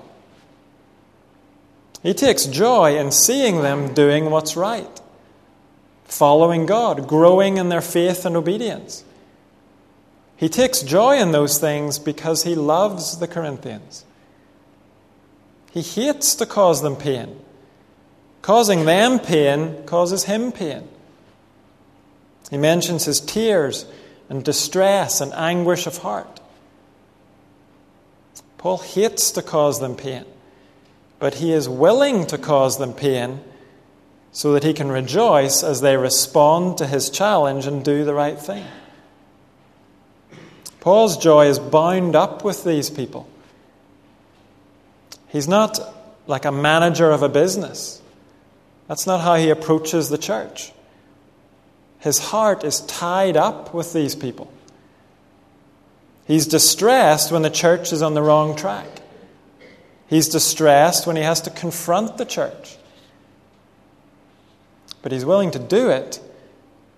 He 2.03 2.13
takes 2.13 2.45
joy 2.45 2.97
in 2.97 3.11
seeing 3.11 3.61
them 3.61 3.93
doing 3.93 4.29
what's 4.29 4.57
right, 4.57 5.01
following 6.03 6.65
God, 6.65 7.07
growing 7.07 7.55
in 7.55 7.69
their 7.69 7.81
faith 7.81 8.25
and 8.25 8.35
obedience. 8.35 9.05
He 10.35 10.49
takes 10.49 10.81
joy 10.81 11.19
in 11.19 11.31
those 11.31 11.57
things 11.57 11.97
because 11.97 12.43
he 12.43 12.55
loves 12.55 13.19
the 13.19 13.27
Corinthians. 13.27 14.03
He 15.71 15.81
hates 15.81 16.35
to 16.35 16.45
cause 16.45 16.81
them 16.81 16.97
pain. 16.97 17.39
Causing 18.41 18.83
them 18.83 19.19
pain 19.19 19.85
causes 19.85 20.25
him 20.25 20.51
pain. 20.51 20.89
He 22.49 22.57
mentions 22.57 23.05
his 23.05 23.19
tears 23.19 23.85
and 24.29 24.43
distress 24.43 25.21
and 25.21 25.33
anguish 25.33 25.87
of 25.87 25.97
heart. 25.99 26.39
Paul 28.57 28.77
hates 28.77 29.31
to 29.31 29.41
cause 29.41 29.79
them 29.79 29.95
pain, 29.95 30.25
but 31.19 31.35
he 31.35 31.51
is 31.51 31.67
willing 31.67 32.25
to 32.27 32.37
cause 32.37 32.77
them 32.77 32.93
pain 32.93 33.41
so 34.31 34.53
that 34.53 34.63
he 34.63 34.73
can 34.73 34.91
rejoice 34.91 35.63
as 35.63 35.81
they 35.81 35.97
respond 35.97 36.77
to 36.77 36.87
his 36.87 37.09
challenge 37.09 37.67
and 37.67 37.83
do 37.83 38.03
the 38.05 38.13
right 38.13 38.39
thing. 38.39 38.65
Paul's 40.79 41.17
joy 41.17 41.47
is 41.47 41.59
bound 41.59 42.15
up 42.15 42.43
with 42.43 42.63
these 42.63 42.89
people. 42.89 43.27
He's 45.27 45.47
not 45.47 45.79
like 46.27 46.45
a 46.45 46.51
manager 46.51 47.11
of 47.11 47.23
a 47.23 47.29
business. 47.29 48.01
That's 48.87 49.07
not 49.07 49.21
how 49.21 49.35
he 49.35 49.49
approaches 49.49 50.09
the 50.09 50.17
church. 50.17 50.71
His 52.03 52.19
heart 52.19 52.65
is 52.65 52.81
tied 52.81 53.37
up 53.37 53.73
with 53.73 53.93
these 53.93 54.13
people. 54.13 54.51
He's 56.25 56.45
distressed 56.45 57.31
when 57.31 57.43
the 57.43 57.49
church 57.49 57.93
is 57.93 58.01
on 58.01 58.13
the 58.13 58.21
wrong 58.21 58.57
track. 58.57 58.89
He's 60.07 60.27
distressed 60.27 61.07
when 61.07 61.15
he 61.15 61.23
has 61.23 61.39
to 61.41 61.49
confront 61.49 62.17
the 62.17 62.25
church. 62.25 62.75
But 65.01 65.13
he's 65.13 65.23
willing 65.23 65.51
to 65.51 65.59
do 65.59 65.89
it 65.91 66.19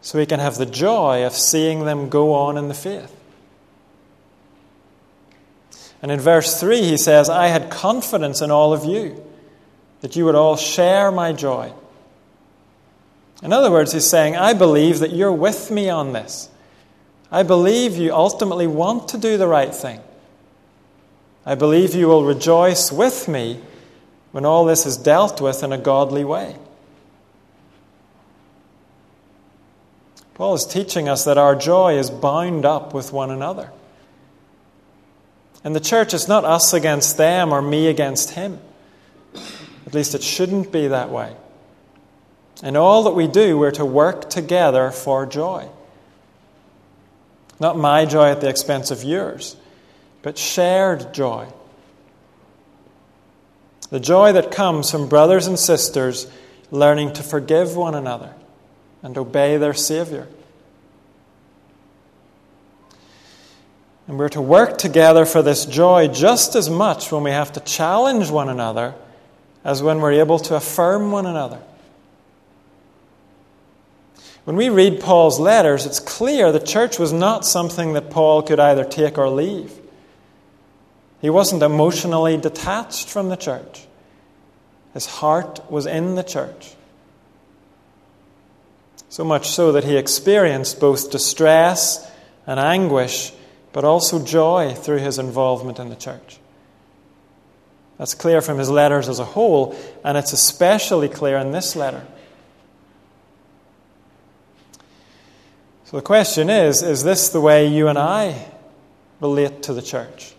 so 0.01 0.17
he 0.17 0.25
can 0.25 0.39
have 0.39 0.57
the 0.57 0.65
joy 0.65 1.24
of 1.24 1.33
seeing 1.33 1.85
them 1.85 2.09
go 2.09 2.33
on 2.33 2.57
in 2.57 2.67
the 2.67 2.74
faith. 2.74 3.15
And 6.01 6.12
in 6.12 6.19
verse 6.19 6.59
3, 6.59 6.81
he 6.81 6.97
says, 6.97 7.29
I 7.29 7.50
had 7.50 7.69
confidence 7.69 8.41
in 8.41 8.50
all 8.50 8.74
of 8.74 8.85
you, 8.85 9.23
that 10.01 10.15
you 10.15 10.25
would 10.25 10.36
all 10.36 10.58
share 10.58 11.12
my 11.12 11.32
joy. 11.32 11.71
In 13.45 13.53
other 13.53 13.69
words, 13.69 13.91
he's 13.91 14.10
saying, 14.10 14.36
I 14.36 14.53
believe 14.53 14.97
that 14.99 15.13
you're 15.13 15.31
with 15.31 15.69
me 15.69 15.88
on 15.88 16.13
this. 16.13 16.49
I 17.31 17.43
believe 17.43 17.95
you 17.95 18.12
ultimately 18.12 18.65
want 18.65 19.10
to 19.10 19.19
do 19.19 19.38
the 19.38 19.47
right 19.47 19.73
thing. 19.73 20.01
I 21.45 21.53
believe 21.53 21.93
you 21.93 22.08
will 22.08 22.25
rejoice 22.25 22.91
with 22.91 23.27
me 23.27 23.62
when 24.31 24.45
all 24.45 24.65
this 24.65 24.88
is 24.88 24.97
dealt 24.97 25.41
with 25.41 25.62
in 25.62 25.71
a 25.71 25.77
godly 25.77 26.25
way. 26.25 26.55
Paul 30.34 30.55
is 30.55 30.65
teaching 30.65 31.08
us 31.08 31.23
that 31.25 31.38
our 31.38 31.55
joy 31.55 31.99
is 31.99 32.10
bound 32.10 32.65
up 32.65 32.95
with 32.95 33.13
one 33.13 33.29
another. 33.29 33.71
And 35.63 35.75
the 35.75 35.79
church 35.79 36.15
is 36.15 36.27
not 36.27 36.45
us 36.45 36.73
against 36.73 37.17
them 37.17 37.53
or 37.53 37.62
me 37.62 37.89
against 37.89 38.31
him. 38.31 38.60
At 39.86 39.93
least 39.93 40.15
it 40.15 40.23
shouldn't 40.23 40.71
be 40.71 40.88
that 40.88 41.12
way. 41.12 41.36
In 42.63 42.76
all 42.76 43.04
that 43.04 43.12
we 43.12 43.28
do, 43.28 43.58
we're 43.58 43.72
to 43.72 43.86
work 43.86 44.30
together 44.30 44.91
for 44.91 45.26
joy. 45.26 45.70
Not 47.60 47.78
my 47.78 48.06
joy 48.06 48.30
at 48.30 48.41
the 48.41 48.50
expense 48.50 48.91
of 48.91 49.04
yours, 49.04 49.56
but 50.22 50.38
shared 50.38 51.13
joy. 51.13 51.48
The 53.89 54.00
joy 54.00 54.34
that 54.34 54.52
comes 54.52 54.89
from 54.89 55.08
brothers 55.08 55.48
and 55.48 55.60
sisters 55.60 56.28
learning 56.72 57.13
to 57.13 57.24
forgive 57.24 57.76
one 57.76 57.96
another 57.96 58.34
and 59.04 59.18
obey 59.18 59.58
their 59.58 59.74
Savior. 59.74 60.28
And 64.08 64.20
we're 64.20 64.30
to 64.30 64.41
work 64.41 64.78
together 64.78 65.26
for 65.26 65.41
this 65.41 65.65
joy 65.65 66.08
just 66.08 66.56
as 66.56 66.70
much 66.70 67.12
when 67.12 67.24
we 67.24 67.32
have 67.32 67.54
to 67.54 67.60
challenge 67.60 68.30
one 68.30 68.50
another 68.50 68.94
as 69.63 69.82
when 69.82 70.00
we're 70.00 70.13
able 70.13 70.39
to 70.39 70.56
affirm 70.56 71.12
one 71.12 71.26
another. 71.26 71.60
When 74.45 74.55
we 74.55 74.69
read 74.69 75.01
Paul's 75.01 75.39
letters, 75.39 75.86
it's 75.86 75.99
clear 75.99 76.51
the 76.51 76.60
church 76.60 76.99
was 76.99 77.12
not 77.12 77.45
something 77.45 77.93
that 77.93 78.12
Paul 78.12 78.43
could 78.43 78.60
either 78.60 78.86
take 78.86 79.17
or 79.17 79.29
leave. 79.29 79.73
He 81.19 81.29
wasn't 81.29 81.63
emotionally 81.63 82.38
detached 82.38 83.10
from 83.10 83.29
the 83.29 83.36
church, 83.36 83.86
his 84.93 85.08
heart 85.08 85.60
was 85.69 85.86
in 85.86 86.15
the 86.15 86.23
church. 86.23 86.75
So 89.10 89.23
much 89.23 89.49
so 89.49 89.71
that 89.71 89.84
he 89.84 89.97
experienced 89.97 90.79
both 90.79 91.12
distress 91.12 92.10
and 92.45 92.60
anguish 92.60 93.31
but 93.75 93.84
also 93.84 94.23
joy 94.23 94.73
through 94.73 94.99
his 94.99 95.19
involvement 95.19 95.79
in 95.79 95.89
the 95.89 95.97
church. 95.97 96.39
That's 97.97 98.13
clear 98.13 98.41
from 98.41 98.58
his 98.58 98.69
letters 98.69 99.10
as 99.10 99.19
a 99.19 99.25
whole, 99.25 99.75
and 100.03 100.17
it's 100.17 100.31
especially 100.31 101.10
clear 101.10 101.38
in 101.38 101.51
this 101.51 101.75
letter. 101.75 102.05
So 105.86 105.98
the 105.98 106.04
question 106.04 106.50
is 106.50 106.82
is 106.82 107.04
this 107.04 107.30
the 107.30 107.41
way 107.41 107.67
you 107.67 107.88
and 107.88 107.98
I 107.98 108.48
relate 109.21 109.63
to 109.63 109.74
the 109.74 109.82
church? 109.82 110.34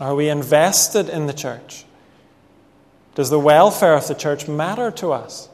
Are 0.00 0.14
we 0.14 0.28
invested 0.28 1.08
in 1.08 1.26
the 1.26 1.32
church? 1.32 1.84
Does 3.14 3.30
the 3.30 3.38
welfare 3.38 3.94
of 3.94 4.08
the 4.08 4.14
church 4.14 4.48
matter 4.48 4.90
to 4.92 5.12
us? 5.12 5.48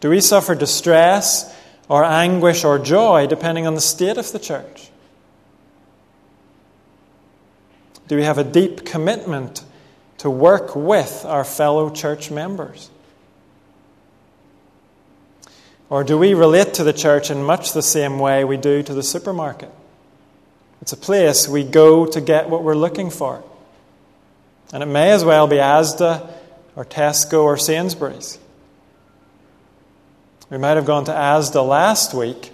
Do 0.00 0.10
we 0.10 0.20
suffer 0.20 0.54
distress 0.54 1.54
or 1.88 2.04
anguish 2.04 2.64
or 2.64 2.78
joy, 2.78 3.26
depending 3.26 3.66
on 3.66 3.74
the 3.74 3.80
state 3.80 4.16
of 4.16 4.32
the 4.32 4.38
church? 4.38 4.90
Do 8.08 8.16
we 8.16 8.24
have 8.24 8.38
a 8.38 8.44
deep 8.44 8.84
commitment 8.84 9.64
to 10.18 10.28
work 10.30 10.74
with 10.74 11.24
our 11.24 11.44
fellow 11.44 11.90
church 11.90 12.30
members? 12.30 12.90
Or 15.90 16.04
do 16.04 16.16
we 16.16 16.34
relate 16.34 16.74
to 16.74 16.84
the 16.84 16.92
church 16.92 17.30
in 17.30 17.42
much 17.42 17.72
the 17.72 17.82
same 17.82 18.20
way 18.20 18.44
we 18.44 18.56
do 18.56 18.82
to 18.84 18.94
the 18.94 19.02
supermarket? 19.02 19.70
It's 20.80 20.92
a 20.92 20.96
place 20.96 21.48
we 21.48 21.64
go 21.64 22.06
to 22.06 22.20
get 22.20 22.48
what 22.48 22.62
we're 22.62 22.76
looking 22.76 23.10
for. 23.10 23.42
And 24.72 24.84
it 24.84 24.86
may 24.86 25.10
as 25.10 25.24
well 25.24 25.48
be 25.48 25.56
Asda 25.56 26.30
or 26.76 26.84
Tesco 26.84 27.42
or 27.42 27.56
Sainsbury's. 27.56 28.38
We 30.48 30.58
might 30.58 30.76
have 30.76 30.86
gone 30.86 31.04
to 31.06 31.12
Asda 31.12 31.66
last 31.66 32.14
week, 32.14 32.52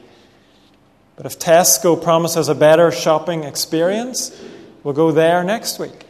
but 1.16 1.26
if 1.26 1.38
Tesco 1.38 2.02
promises 2.02 2.48
a 2.48 2.54
better 2.54 2.90
shopping 2.90 3.44
experience, 3.44 4.38
we'll 4.82 4.94
go 4.94 5.12
there 5.12 5.44
next 5.44 5.78
week. 5.78 6.06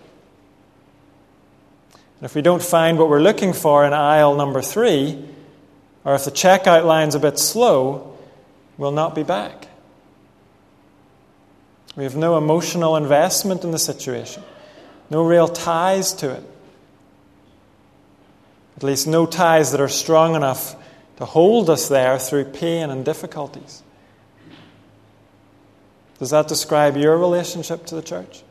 And 2.19 2.25
if 2.25 2.35
we 2.37 2.43
don't 2.43 2.63
find 2.63 2.99
what 2.99 3.09
we're 3.09 3.21
looking 3.21 3.53
for 3.53 3.85
in 3.85 3.93
aisle 3.93 4.37
number 4.37 4.63
three, 4.63 5.23
or 6.07 6.15
if 6.15 6.25
the 6.25 6.31
checkout 6.31 6.85
line's 6.85 7.17
a 7.17 7.19
bit 7.19 7.37
slow, 7.37 8.17
we'll 8.79 8.93
not 8.93 9.17
be 9.17 9.25
back. 9.25 9.67
We 11.97 12.05
have 12.05 12.15
no 12.15 12.39
emotional 12.39 12.97
investment 12.97 13.65
in 13.65 13.73
the 13.73 13.79
situation, 13.79 14.45
no 15.11 15.25
real 15.25 15.49
ties 15.49 16.13
to 16.15 16.31
it. 16.31 16.45
At 18.77 18.85
least, 18.85 19.09
no 19.09 19.27
ties 19.27 19.73
that 19.73 19.81
are 19.81 19.89
strong 19.89 20.37
enough 20.37 20.77
to 21.17 21.25
hold 21.25 21.69
us 21.69 21.89
there 21.89 22.19
through 22.21 22.45
pain 22.45 22.91
and 22.91 23.05
difficulties. 23.05 23.83
Does 26.21 26.31
that 26.31 26.47
describe 26.47 26.97
your 26.97 27.19
relationship 27.19 27.85
to 27.87 27.97
the 27.97 28.03
church? 28.03 28.45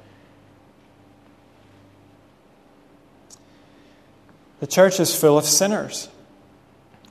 The 4.59 4.67
church 4.67 4.99
is 4.99 5.17
full 5.17 5.37
of 5.37 5.45
sinners. 5.45 6.09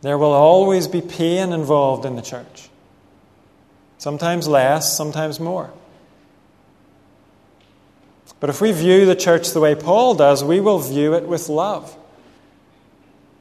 There 0.05 0.19
will 0.19 0.35
always 0.35 0.87
be 0.87 1.01
pain 1.01 1.55
involved 1.55 2.05
in 2.05 2.15
the 2.15 2.21
church. 2.21 2.69
Sometimes 3.97 4.47
less, 4.47 4.95
sometimes 4.95 5.41
more. 5.41 5.73
But 8.39 8.51
if 8.51 8.61
we 8.61 8.73
view 8.73 9.07
the 9.07 9.17
church 9.17 9.53
the 9.53 9.61
way 9.61 9.75
Paul 9.75 10.15
does, 10.15 10.45
we 10.45 10.61
will 10.61 10.79
view 10.79 11.15
it 11.15 11.27
with 11.27 11.49
love. 11.49 11.97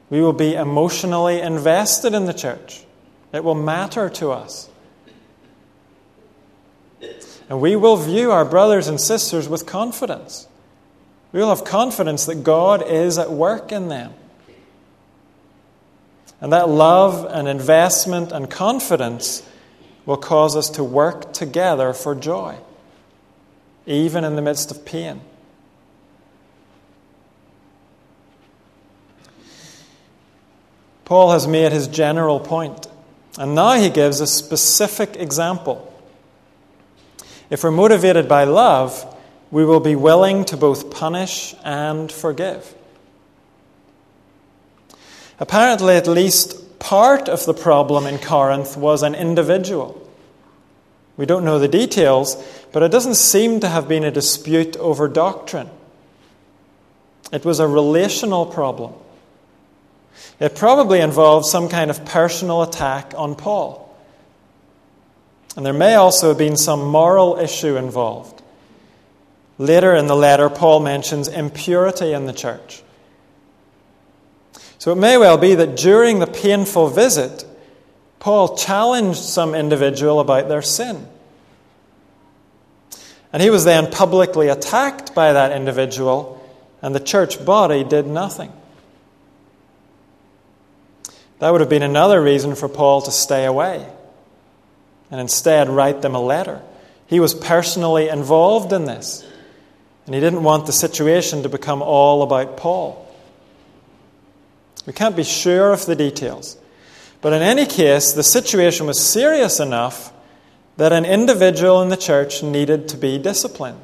We 0.08 0.22
will 0.22 0.32
be 0.32 0.54
emotionally 0.54 1.38
invested 1.38 2.14
in 2.14 2.24
the 2.24 2.32
church. 2.32 2.82
It 3.30 3.44
will 3.44 3.54
matter 3.54 4.08
to 4.08 4.30
us. 4.30 4.70
And 7.50 7.60
we 7.60 7.76
will 7.76 7.98
view 7.98 8.30
our 8.30 8.46
brothers 8.46 8.88
and 8.88 8.98
sisters 8.98 9.50
with 9.50 9.66
confidence. 9.66 10.48
We 11.30 11.40
will 11.40 11.54
have 11.54 11.66
confidence 11.66 12.24
that 12.24 12.36
God 12.36 12.82
is 12.88 13.18
at 13.18 13.30
work 13.30 13.70
in 13.70 13.88
them. 13.88 14.14
And 16.44 16.52
that 16.52 16.68
love 16.68 17.26
and 17.30 17.48
investment 17.48 18.30
and 18.30 18.50
confidence 18.50 19.42
will 20.04 20.18
cause 20.18 20.56
us 20.56 20.68
to 20.68 20.84
work 20.84 21.32
together 21.32 21.94
for 21.94 22.14
joy, 22.14 22.58
even 23.86 24.24
in 24.24 24.36
the 24.36 24.42
midst 24.42 24.70
of 24.70 24.84
pain. 24.84 25.22
Paul 31.06 31.30
has 31.30 31.48
made 31.48 31.72
his 31.72 31.88
general 31.88 32.38
point, 32.38 32.88
and 33.38 33.54
now 33.54 33.78
he 33.78 33.88
gives 33.88 34.20
a 34.20 34.26
specific 34.26 35.16
example. 35.16 35.90
If 37.48 37.64
we're 37.64 37.70
motivated 37.70 38.28
by 38.28 38.44
love, 38.44 39.16
we 39.50 39.64
will 39.64 39.80
be 39.80 39.96
willing 39.96 40.44
to 40.44 40.58
both 40.58 40.90
punish 40.90 41.54
and 41.64 42.12
forgive. 42.12 42.74
Apparently, 45.40 45.96
at 45.96 46.06
least 46.06 46.78
part 46.78 47.28
of 47.28 47.44
the 47.46 47.54
problem 47.54 48.06
in 48.06 48.18
Corinth 48.18 48.76
was 48.76 49.02
an 49.02 49.14
individual. 49.14 50.00
We 51.16 51.26
don't 51.26 51.44
know 51.44 51.58
the 51.58 51.68
details, 51.68 52.36
but 52.72 52.82
it 52.82 52.90
doesn't 52.90 53.14
seem 53.14 53.60
to 53.60 53.68
have 53.68 53.88
been 53.88 54.04
a 54.04 54.10
dispute 54.10 54.76
over 54.76 55.08
doctrine. 55.08 55.70
It 57.32 57.44
was 57.44 57.60
a 57.60 57.66
relational 57.66 58.46
problem. 58.46 58.94
It 60.38 60.54
probably 60.54 61.00
involved 61.00 61.46
some 61.46 61.68
kind 61.68 61.90
of 61.90 62.04
personal 62.04 62.62
attack 62.62 63.12
on 63.16 63.34
Paul. 63.34 63.80
And 65.56 65.64
there 65.64 65.72
may 65.72 65.94
also 65.94 66.28
have 66.28 66.38
been 66.38 66.56
some 66.56 66.84
moral 66.84 67.38
issue 67.38 67.76
involved. 67.76 68.42
Later 69.58 69.94
in 69.94 70.08
the 70.08 70.16
letter, 70.16 70.48
Paul 70.50 70.80
mentions 70.80 71.28
impurity 71.28 72.12
in 72.12 72.26
the 72.26 72.32
church. 72.32 72.83
So 74.84 74.92
it 74.92 74.96
may 74.96 75.16
well 75.16 75.38
be 75.38 75.54
that 75.54 75.78
during 75.78 76.18
the 76.18 76.26
painful 76.26 76.88
visit, 76.88 77.46
Paul 78.18 78.54
challenged 78.54 79.18
some 79.18 79.54
individual 79.54 80.20
about 80.20 80.50
their 80.50 80.60
sin. 80.60 81.08
And 83.32 83.42
he 83.42 83.48
was 83.48 83.64
then 83.64 83.90
publicly 83.90 84.48
attacked 84.48 85.14
by 85.14 85.32
that 85.32 85.52
individual, 85.52 86.38
and 86.82 86.94
the 86.94 87.00
church 87.00 87.42
body 87.42 87.82
did 87.82 88.06
nothing. 88.06 88.52
That 91.38 91.48
would 91.48 91.62
have 91.62 91.70
been 91.70 91.82
another 91.82 92.22
reason 92.22 92.54
for 92.54 92.68
Paul 92.68 93.00
to 93.00 93.10
stay 93.10 93.46
away 93.46 93.88
and 95.10 95.18
instead 95.18 95.70
write 95.70 96.02
them 96.02 96.14
a 96.14 96.20
letter. 96.20 96.60
He 97.06 97.20
was 97.20 97.32
personally 97.32 98.10
involved 98.10 98.70
in 98.74 98.84
this, 98.84 99.26
and 100.04 100.14
he 100.14 100.20
didn't 100.20 100.42
want 100.42 100.66
the 100.66 100.72
situation 100.72 101.42
to 101.44 101.48
become 101.48 101.80
all 101.80 102.22
about 102.22 102.58
Paul. 102.58 103.03
We 104.86 104.92
can't 104.92 105.16
be 105.16 105.24
sure 105.24 105.72
of 105.72 105.86
the 105.86 105.96
details. 105.96 106.58
But 107.20 107.32
in 107.32 107.42
any 107.42 107.64
case, 107.64 108.12
the 108.12 108.22
situation 108.22 108.86
was 108.86 108.98
serious 108.98 109.58
enough 109.58 110.12
that 110.76 110.92
an 110.92 111.04
individual 111.04 111.80
in 111.80 111.88
the 111.88 111.96
church 111.96 112.42
needed 112.42 112.88
to 112.88 112.96
be 112.96 113.16
disciplined. 113.18 113.80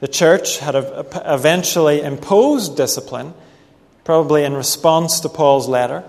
The 0.00 0.08
church 0.08 0.58
had 0.58 0.74
eventually 0.76 2.00
imposed 2.00 2.76
discipline, 2.76 3.34
probably 4.04 4.44
in 4.44 4.54
response 4.54 5.20
to 5.20 5.28
Paul's 5.28 5.68
letter. 5.68 6.04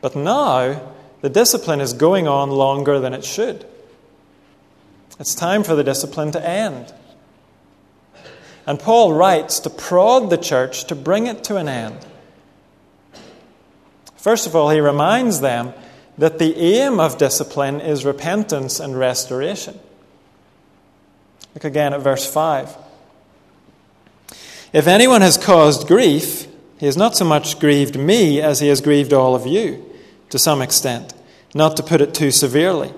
But 0.00 0.16
now, 0.16 0.92
the 1.20 1.30
discipline 1.30 1.80
is 1.80 1.92
going 1.92 2.28
on 2.28 2.50
longer 2.50 2.98
than 3.00 3.14
it 3.14 3.24
should. 3.24 3.66
It's 5.18 5.34
time 5.34 5.62
for 5.62 5.74
the 5.74 5.84
discipline 5.84 6.32
to 6.32 6.48
end. 6.48 6.92
And 8.66 8.80
Paul 8.80 9.12
writes 9.12 9.60
to 9.60 9.70
prod 9.70 10.30
the 10.30 10.38
church 10.38 10.84
to 10.84 10.94
bring 10.94 11.26
it 11.26 11.44
to 11.44 11.56
an 11.56 11.68
end. 11.68 11.98
First 14.16 14.46
of 14.46 14.56
all, 14.56 14.70
he 14.70 14.80
reminds 14.80 15.40
them 15.40 15.74
that 16.16 16.38
the 16.38 16.56
aim 16.56 16.98
of 16.98 17.18
discipline 17.18 17.80
is 17.80 18.04
repentance 18.04 18.80
and 18.80 18.98
restoration. 18.98 19.78
Look 21.54 21.64
again 21.64 21.92
at 21.92 22.00
verse 22.00 22.26
5. 22.30 22.76
If 24.72 24.86
anyone 24.86 25.20
has 25.20 25.36
caused 25.36 25.86
grief, 25.86 26.48
he 26.78 26.86
has 26.86 26.96
not 26.96 27.16
so 27.16 27.24
much 27.24 27.60
grieved 27.60 27.98
me 27.98 28.40
as 28.40 28.60
he 28.60 28.68
has 28.68 28.80
grieved 28.80 29.12
all 29.12 29.34
of 29.34 29.46
you, 29.46 29.84
to 30.30 30.38
some 30.38 30.62
extent, 30.62 31.14
not 31.54 31.76
to 31.76 31.82
put 31.82 32.00
it 32.00 32.14
too 32.14 32.30
severely. 32.30 32.92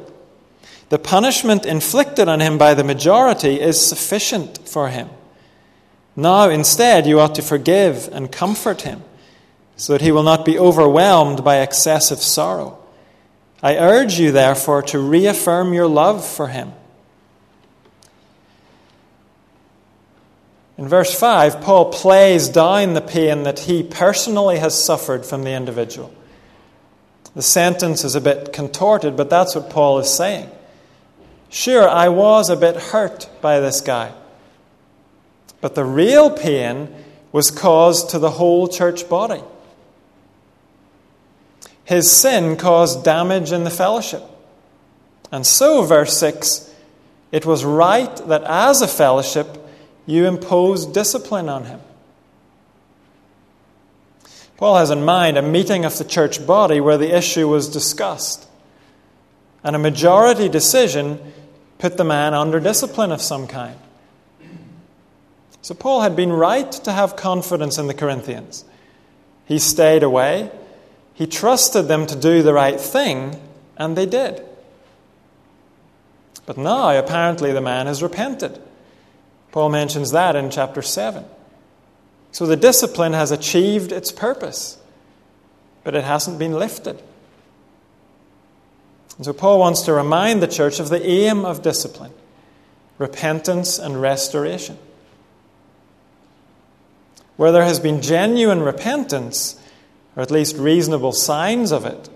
The 0.89 0.99
punishment 0.99 1.67
inflicted 1.67 2.29
on 2.29 2.41
him 2.41 2.57
by 2.57 2.75
the 2.75 2.85
majority 2.85 3.61
is 3.61 3.85
sufficient 3.85 4.69
for 4.69 4.89
him. 4.89 5.11
Now, 6.17 6.49
instead, 6.49 7.07
you 7.07 7.21
ought 7.21 7.35
to 7.35 7.43
forgive 7.43 8.09
and 8.11 8.33
comfort 8.33 8.83
him, 8.83 9.05
so 9.77 9.93
that 9.93 10.01
he 10.01 10.11
will 10.11 10.23
not 10.23 10.47
be 10.47 10.59
overwhelmed 10.59 11.45
by 11.45 11.59
excessive 11.59 12.21
sorrow. 12.21 12.79
I 13.63 13.77
urge 13.77 14.19
you, 14.19 14.33
therefore, 14.33 14.83
to 14.85 14.99
reaffirm 14.99 15.75
your 15.75 15.87
love 15.87 16.27
for 16.27 16.49
him. 16.49 16.73
In 20.79 20.89
verse 20.89 21.19
5, 21.19 21.61
Paul 21.61 21.93
plays 21.93 22.49
down 22.49 22.95
the 22.95 23.01
pain 23.01 23.45
that 23.45 23.61
he 23.61 23.83
personally 23.83 24.59
has 24.59 24.83
suffered 24.83 25.25
from 25.25 25.43
the 25.43 25.53
individual. 25.53 26.13
The 27.35 27.43
sentence 27.43 28.05
is 28.05 28.15
a 28.15 28.21
bit 28.21 28.53
contorted, 28.53 29.17
but 29.17 29.29
that's 29.29 29.55
what 29.55 29.69
Paul 29.69 29.99
is 29.99 30.13
saying. 30.13 30.51
Sure, 31.51 31.89
I 31.89 32.09
was 32.09 32.49
a 32.49 32.57
bit 32.57 32.77
hurt 32.77 33.29
by 33.41 33.61
this 33.61 33.81
guy. 33.81 34.13
But 35.61 35.75
the 35.75 35.85
real 35.85 36.31
pain 36.31 36.95
was 37.33 37.51
caused 37.51 38.11
to 38.11 38.19
the 38.19 38.31
whole 38.31 38.69
church 38.69 39.09
body. 39.09 39.43
His 41.85 42.11
sin 42.11 42.57
caused 42.57 43.05
damage 43.05 43.53
in 43.53 43.65
the 43.65 43.71
fellowship. 43.71 44.23
And 45.31 45.47
so, 45.47 45.83
verse 45.83 46.17
6, 46.19 46.73
it 47.33 47.47
was 47.47 47.65
right 47.65 48.15
that 48.29 48.43
as 48.45 48.83
a 48.83 48.89
fellowship 48.89 49.59
you 50.07 50.27
impose 50.27 50.87
discipline 50.87 51.49
on 51.49 51.65
him. 51.65 51.81
Paul 54.57 54.77
has 54.77 54.91
in 54.91 55.05
mind 55.05 55.37
a 55.37 55.43
meeting 55.43 55.85
of 55.85 55.99
the 55.99 56.05
church 56.05 56.47
body 56.47 56.81
where 56.81 56.97
the 56.97 57.15
issue 57.15 57.49
was 57.49 57.69
discussed. 57.69 58.49
And 59.63 59.77
a 59.77 59.81
majority 59.81 60.49
decision 60.49 61.21
put 61.79 61.97
the 61.97 62.05
man 62.05 62.33
under 62.33 62.59
discipline 62.59 63.13
of 63.13 63.21
some 63.21 63.47
kind. 63.47 63.77
So 65.67 65.75
Paul 65.75 66.03
had 66.03 66.15
been 66.15 66.33
right 66.33 66.71
to 66.71 66.93
have 66.93 67.17
confidence 67.17 67.77
in 67.77 67.89
the 67.89 67.93
Corinthians. 67.93 68.65
He 69.47 69.59
stayed 69.59 70.05
away, 70.05 70.53
he 71.13 71.27
trusted 71.27 71.89
them 71.89 72.07
to 72.07 72.15
do 72.15 72.41
the 72.45 72.55
right 72.55 72.79
thing, 72.79 73.35
and 73.77 73.97
they 73.97 74.07
did. 74.07 74.47
But 76.47 76.57
now, 76.57 76.97
apparently, 76.97 77.51
the 77.51 77.61
man 77.61 77.89
has 77.89 78.01
repented. 78.01 78.61
Paul 79.51 79.71
mentions 79.71 80.13
that 80.13 80.37
in 80.37 80.53
chapter 80.53 80.83
7. 80.83 81.25
So 82.31 82.47
the 82.47 82.55
discipline 82.55 83.15
has 83.15 83.33
achieved 83.33 83.91
its 83.91 84.13
purpose, 84.13 84.79
but 85.83 85.97
it 85.97 86.05
hasn't 86.05 86.39
been 86.39 86.53
lifted. 86.53 87.03
And 89.17 89.27
so 89.27 89.33
Paul 89.33 89.59
wants 89.59 89.83
to 89.83 89.93
remind 89.93 90.41
the 90.41 90.47
church 90.47 90.79
of 90.79 90.91
the 90.91 91.05
aim 91.05 91.45
of 91.45 91.63
discipline 91.63 92.13
repentance 92.99 93.81
and 93.81 94.01
restoration. 94.01 94.79
Where 97.37 97.53
there 97.53 97.65
has 97.65 97.81
been 97.81 98.01
genuine 98.01 98.63
repentance, 98.63 99.61
or 100.17 100.23
at 100.23 100.31
least 100.31 100.57
reasonable 100.57 101.13
signs 101.13 101.73
of 101.73 101.85
it, 101.85 102.09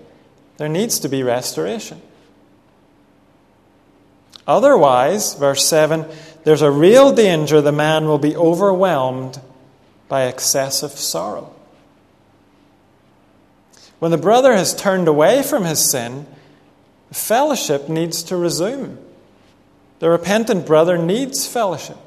there 0.57 0.69
needs 0.69 0.99
to 0.99 1.09
be 1.09 1.23
restoration. 1.23 2.01
Otherwise, 4.47 5.35
verse 5.35 5.65
7, 5.65 6.05
there's 6.43 6.61
a 6.61 6.71
real 6.71 7.13
danger 7.13 7.61
the 7.61 7.71
man 7.71 8.05
will 8.05 8.17
be 8.17 8.35
overwhelmed 8.35 9.39
by 10.07 10.23
excessive 10.23 10.91
sorrow. 10.91 11.53
When 13.99 14.11
the 14.11 14.17
brother 14.17 14.53
has 14.53 14.75
turned 14.75 15.07
away 15.07 15.43
from 15.43 15.63
his 15.63 15.79
sin, 15.79 16.25
fellowship 17.11 17.87
needs 17.87 18.23
to 18.23 18.35
resume. 18.35 18.97
The 19.99 20.09
repentant 20.09 20.65
brother 20.65 20.97
needs 20.97 21.45
fellowship. 21.45 21.97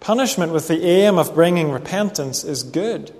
Punishment 0.00 0.52
with 0.52 0.66
the 0.66 0.82
aim 0.82 1.18
of 1.18 1.34
bringing 1.34 1.70
repentance 1.70 2.42
is 2.42 2.62
good. 2.62 3.14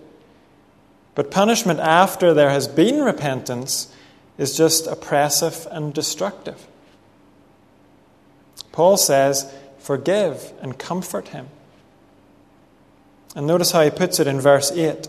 But 1.15 1.31
punishment 1.31 1.81
after 1.81 2.33
there 2.33 2.51
has 2.51 2.67
been 2.67 3.03
repentance 3.03 3.95
is 4.39 4.57
just 4.57 4.87
oppressive 4.87 5.69
and 5.71 5.93
destructive. 5.93 6.67
Paul 8.73 8.97
says, 8.97 9.53
Forgive 9.79 10.53
and 10.61 10.79
comfort 10.79 11.29
him. 11.29 11.49
And 13.35 13.47
notice 13.47 13.73
how 13.73 13.83
he 13.83 13.91
puts 13.91 14.19
it 14.21 14.27
in 14.27 14.41
verse 14.41 14.73
8 14.73 15.09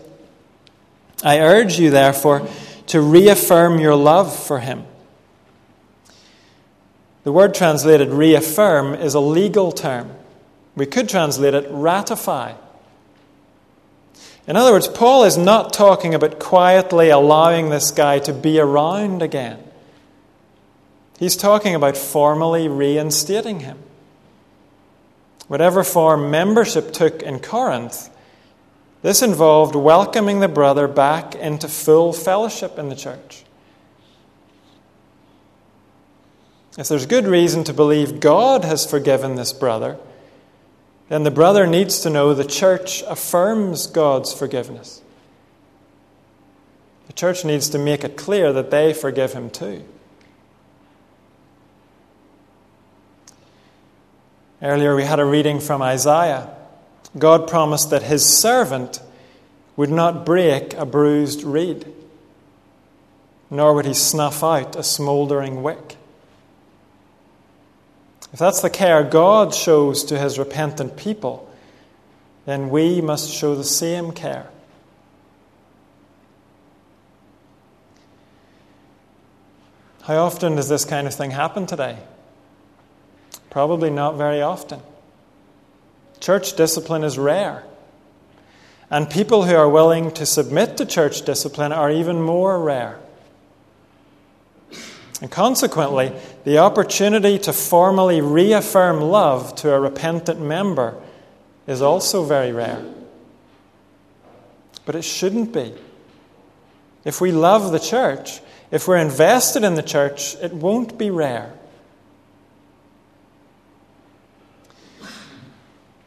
I 1.24 1.38
urge 1.38 1.78
you, 1.78 1.90
therefore, 1.90 2.48
to 2.88 3.00
reaffirm 3.00 3.78
your 3.78 3.94
love 3.94 4.36
for 4.36 4.58
him. 4.58 4.84
The 7.24 7.32
word 7.32 7.54
translated 7.54 8.10
reaffirm 8.10 8.94
is 8.94 9.14
a 9.14 9.20
legal 9.20 9.70
term. 9.70 10.10
We 10.74 10.86
could 10.86 11.08
translate 11.08 11.54
it 11.54 11.66
ratify. 11.70 12.54
In 14.46 14.56
other 14.56 14.72
words, 14.72 14.88
Paul 14.88 15.24
is 15.24 15.36
not 15.36 15.72
talking 15.72 16.14
about 16.14 16.40
quietly 16.40 17.10
allowing 17.10 17.70
this 17.70 17.90
guy 17.90 18.18
to 18.20 18.32
be 18.32 18.58
around 18.58 19.22
again. 19.22 19.62
He's 21.18 21.36
talking 21.36 21.74
about 21.74 21.96
formally 21.96 22.66
reinstating 22.66 23.60
him. 23.60 23.78
Whatever 25.46 25.84
form 25.84 26.30
membership 26.30 26.92
took 26.92 27.22
in 27.22 27.38
Corinth, 27.38 28.08
this 29.02 29.22
involved 29.22 29.74
welcoming 29.74 30.40
the 30.40 30.48
brother 30.48 30.88
back 30.88 31.34
into 31.34 31.68
full 31.68 32.12
fellowship 32.12 32.78
in 32.78 32.88
the 32.88 32.96
church. 32.96 33.44
If 36.78 36.88
there's 36.88 37.06
good 37.06 37.26
reason 37.26 37.64
to 37.64 37.74
believe 37.74 38.18
God 38.18 38.64
has 38.64 38.88
forgiven 38.88 39.34
this 39.34 39.52
brother, 39.52 39.98
then 41.12 41.24
the 41.24 41.30
brother 41.30 41.66
needs 41.66 42.00
to 42.00 42.08
know 42.08 42.32
the 42.32 42.42
church 42.42 43.02
affirms 43.02 43.86
God's 43.86 44.32
forgiveness. 44.32 45.02
The 47.06 47.12
church 47.12 47.44
needs 47.44 47.68
to 47.68 47.78
make 47.78 48.02
it 48.02 48.16
clear 48.16 48.50
that 48.54 48.70
they 48.70 48.94
forgive 48.94 49.34
him 49.34 49.50
too. 49.50 49.84
Earlier, 54.62 54.96
we 54.96 55.04
had 55.04 55.20
a 55.20 55.26
reading 55.26 55.60
from 55.60 55.82
Isaiah. 55.82 56.48
God 57.18 57.46
promised 57.46 57.90
that 57.90 58.04
his 58.04 58.24
servant 58.24 59.02
would 59.76 59.90
not 59.90 60.24
break 60.24 60.72
a 60.72 60.86
bruised 60.86 61.42
reed, 61.42 61.92
nor 63.50 63.74
would 63.74 63.84
he 63.84 63.92
snuff 63.92 64.42
out 64.42 64.76
a 64.76 64.82
smouldering 64.82 65.62
wick. 65.62 65.98
If 68.32 68.38
that's 68.38 68.62
the 68.62 68.70
care 68.70 69.02
God 69.04 69.54
shows 69.54 70.04
to 70.04 70.18
his 70.18 70.38
repentant 70.38 70.96
people, 70.96 71.48
then 72.46 72.70
we 72.70 73.00
must 73.00 73.30
show 73.30 73.54
the 73.54 73.64
same 73.64 74.12
care. 74.12 74.48
How 80.02 80.16
often 80.16 80.56
does 80.56 80.68
this 80.68 80.84
kind 80.84 81.06
of 81.06 81.14
thing 81.14 81.30
happen 81.30 81.66
today? 81.66 81.98
Probably 83.50 83.90
not 83.90 84.16
very 84.16 84.40
often. 84.40 84.80
Church 86.18 86.56
discipline 86.56 87.04
is 87.04 87.18
rare. 87.18 87.64
And 88.90 89.08
people 89.08 89.44
who 89.44 89.54
are 89.54 89.68
willing 89.68 90.10
to 90.12 90.26
submit 90.26 90.76
to 90.78 90.86
church 90.86 91.22
discipline 91.22 91.72
are 91.72 91.90
even 91.90 92.20
more 92.20 92.60
rare. 92.60 92.98
And 95.22 95.30
consequently, 95.30 96.12
the 96.42 96.58
opportunity 96.58 97.38
to 97.38 97.52
formally 97.52 98.20
reaffirm 98.20 99.00
love 99.00 99.54
to 99.54 99.72
a 99.72 99.78
repentant 99.78 100.40
member 100.40 101.00
is 101.68 101.80
also 101.80 102.24
very 102.24 102.50
rare. 102.50 102.84
But 104.84 104.96
it 104.96 105.02
shouldn't 105.02 105.52
be. 105.52 105.74
If 107.04 107.20
we 107.20 107.30
love 107.30 107.70
the 107.70 107.78
church, 107.78 108.40
if 108.72 108.88
we're 108.88 108.96
invested 108.96 109.62
in 109.62 109.76
the 109.76 109.82
church, 109.82 110.34
it 110.42 110.52
won't 110.52 110.98
be 110.98 111.08
rare. 111.08 111.52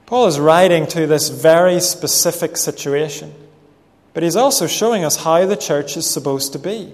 Paul 0.08 0.28
is 0.28 0.42
writing 0.42 0.88
to 0.88 1.08
this 1.08 1.30
very 1.30 1.80
specific 1.80 2.58
situation, 2.58 3.34
but 4.14 4.24
he's 4.24 4.36
also 4.36 4.68
showing 4.68 5.06
us 5.06 5.16
how 5.24 5.46
the 5.46 5.56
church 5.56 5.96
is 5.96 6.06
supposed 6.06 6.52
to 6.52 6.60
be. 6.60 6.94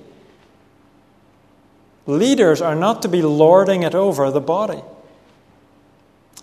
Leaders 2.06 2.62
are 2.62 2.76
not 2.76 3.02
to 3.02 3.08
be 3.08 3.22
lording 3.22 3.84
it 3.84 3.96
over 3.96 4.30
the 4.32 4.42
body. 4.42 4.82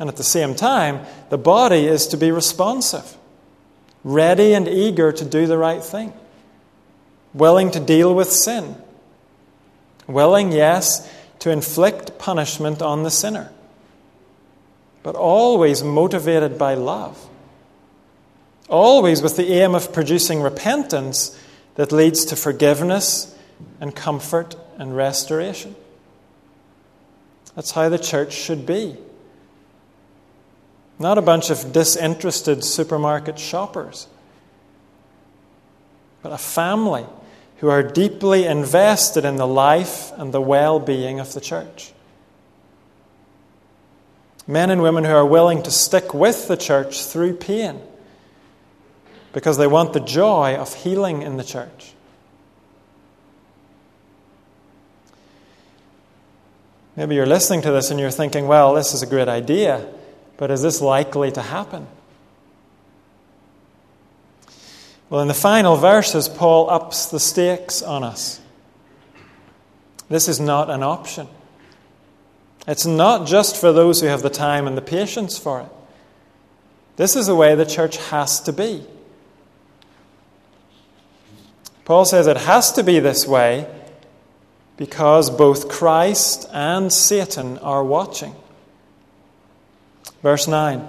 And 0.00 0.08
at 0.08 0.16
the 0.16 0.24
same 0.24 0.54
time, 0.54 1.04
the 1.30 1.38
body 1.38 1.86
is 1.86 2.06
to 2.08 2.16
be 2.16 2.30
responsive, 2.30 3.16
ready 4.04 4.54
and 4.54 4.68
eager 4.68 5.10
to 5.10 5.24
do 5.24 5.46
the 5.46 5.58
right 5.58 5.82
thing, 5.82 6.12
willing 7.34 7.70
to 7.72 7.80
deal 7.80 8.14
with 8.14 8.30
sin, 8.30 8.76
willing, 10.06 10.52
yes, 10.52 11.12
to 11.40 11.50
inflict 11.50 12.18
punishment 12.18 12.80
on 12.80 13.02
the 13.02 13.10
sinner 13.10 13.50
but 15.08 15.16
always 15.16 15.82
motivated 15.82 16.58
by 16.58 16.74
love. 16.74 17.28
Always 18.68 19.22
with 19.22 19.38
the 19.38 19.50
aim 19.54 19.74
of 19.74 19.90
producing 19.90 20.42
repentance 20.42 21.38
that 21.76 21.92
leads 21.92 22.26
to 22.26 22.36
forgiveness 22.36 23.34
and 23.80 23.96
comfort 23.96 24.54
and 24.78 24.96
restoration. 24.96 25.76
That's 27.54 27.72
how 27.72 27.88
the 27.88 27.98
church 27.98 28.32
should 28.32 28.64
be. 28.64 28.96
Not 30.98 31.18
a 31.18 31.22
bunch 31.22 31.50
of 31.50 31.72
disinterested 31.72 32.64
supermarket 32.64 33.38
shoppers, 33.38 34.08
but 36.22 36.32
a 36.32 36.38
family 36.38 37.04
who 37.58 37.68
are 37.68 37.82
deeply 37.82 38.46
invested 38.46 39.24
in 39.24 39.36
the 39.36 39.46
life 39.46 40.12
and 40.16 40.32
the 40.32 40.40
well 40.40 40.80
being 40.80 41.20
of 41.20 41.34
the 41.34 41.40
church 41.40 41.92
men 44.48 44.70
and 44.70 44.82
women 44.82 45.04
who 45.04 45.12
are 45.12 45.26
willing 45.26 45.62
to 45.62 45.70
stick 45.70 46.14
with 46.14 46.48
the 46.48 46.56
church 46.56 47.04
through 47.04 47.34
pain 47.34 47.80
because 49.34 49.58
they 49.58 49.66
want 49.66 49.92
the 49.92 50.00
joy 50.00 50.56
of 50.56 50.74
healing 50.74 51.20
in 51.20 51.36
the 51.36 51.44
church. 51.44 51.92
Maybe 56.98 57.14
you're 57.14 57.26
listening 57.26 57.62
to 57.62 57.70
this 57.70 57.92
and 57.92 58.00
you're 58.00 58.10
thinking, 58.10 58.48
well, 58.48 58.74
this 58.74 58.92
is 58.92 59.04
a 59.04 59.06
great 59.06 59.28
idea, 59.28 59.86
but 60.36 60.50
is 60.50 60.62
this 60.62 60.80
likely 60.80 61.30
to 61.30 61.40
happen? 61.40 61.86
Well, 65.08 65.20
in 65.20 65.28
the 65.28 65.32
final 65.32 65.76
verses, 65.76 66.28
Paul 66.28 66.68
ups 66.68 67.06
the 67.06 67.20
stakes 67.20 67.82
on 67.82 68.02
us. 68.02 68.40
This 70.08 70.26
is 70.26 70.40
not 70.40 70.70
an 70.70 70.82
option. 70.82 71.28
It's 72.66 72.84
not 72.84 73.28
just 73.28 73.56
for 73.56 73.70
those 73.70 74.00
who 74.00 74.08
have 74.08 74.22
the 74.22 74.28
time 74.28 74.66
and 74.66 74.76
the 74.76 74.82
patience 74.82 75.38
for 75.38 75.60
it. 75.60 75.68
This 76.96 77.14
is 77.14 77.28
the 77.28 77.36
way 77.36 77.54
the 77.54 77.64
church 77.64 77.98
has 78.08 78.40
to 78.40 78.52
be. 78.52 78.84
Paul 81.84 82.04
says 82.04 82.26
it 82.26 82.38
has 82.38 82.72
to 82.72 82.82
be 82.82 82.98
this 82.98 83.24
way 83.24 83.72
because 84.78 85.28
both 85.28 85.68
Christ 85.68 86.48
and 86.52 86.90
Satan 86.90 87.58
are 87.58 87.84
watching. 87.84 88.34
Verse 90.22 90.48
9 90.48 90.86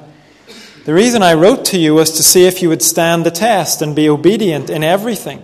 The 0.85 0.93
reason 0.93 1.21
I 1.21 1.33
wrote 1.33 1.65
to 1.65 1.77
you 1.77 1.95
was 1.95 2.11
to 2.11 2.23
see 2.23 2.45
if 2.45 2.61
you 2.61 2.69
would 2.69 2.83
stand 2.83 3.25
the 3.25 3.31
test 3.31 3.81
and 3.81 3.95
be 3.95 4.07
obedient 4.07 4.69
in 4.69 4.83
everything. 4.83 5.43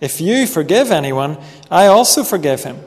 If 0.00 0.20
you 0.20 0.46
forgive 0.46 0.92
anyone, 0.92 1.38
I 1.70 1.86
also 1.86 2.22
forgive 2.22 2.62
him. 2.64 2.78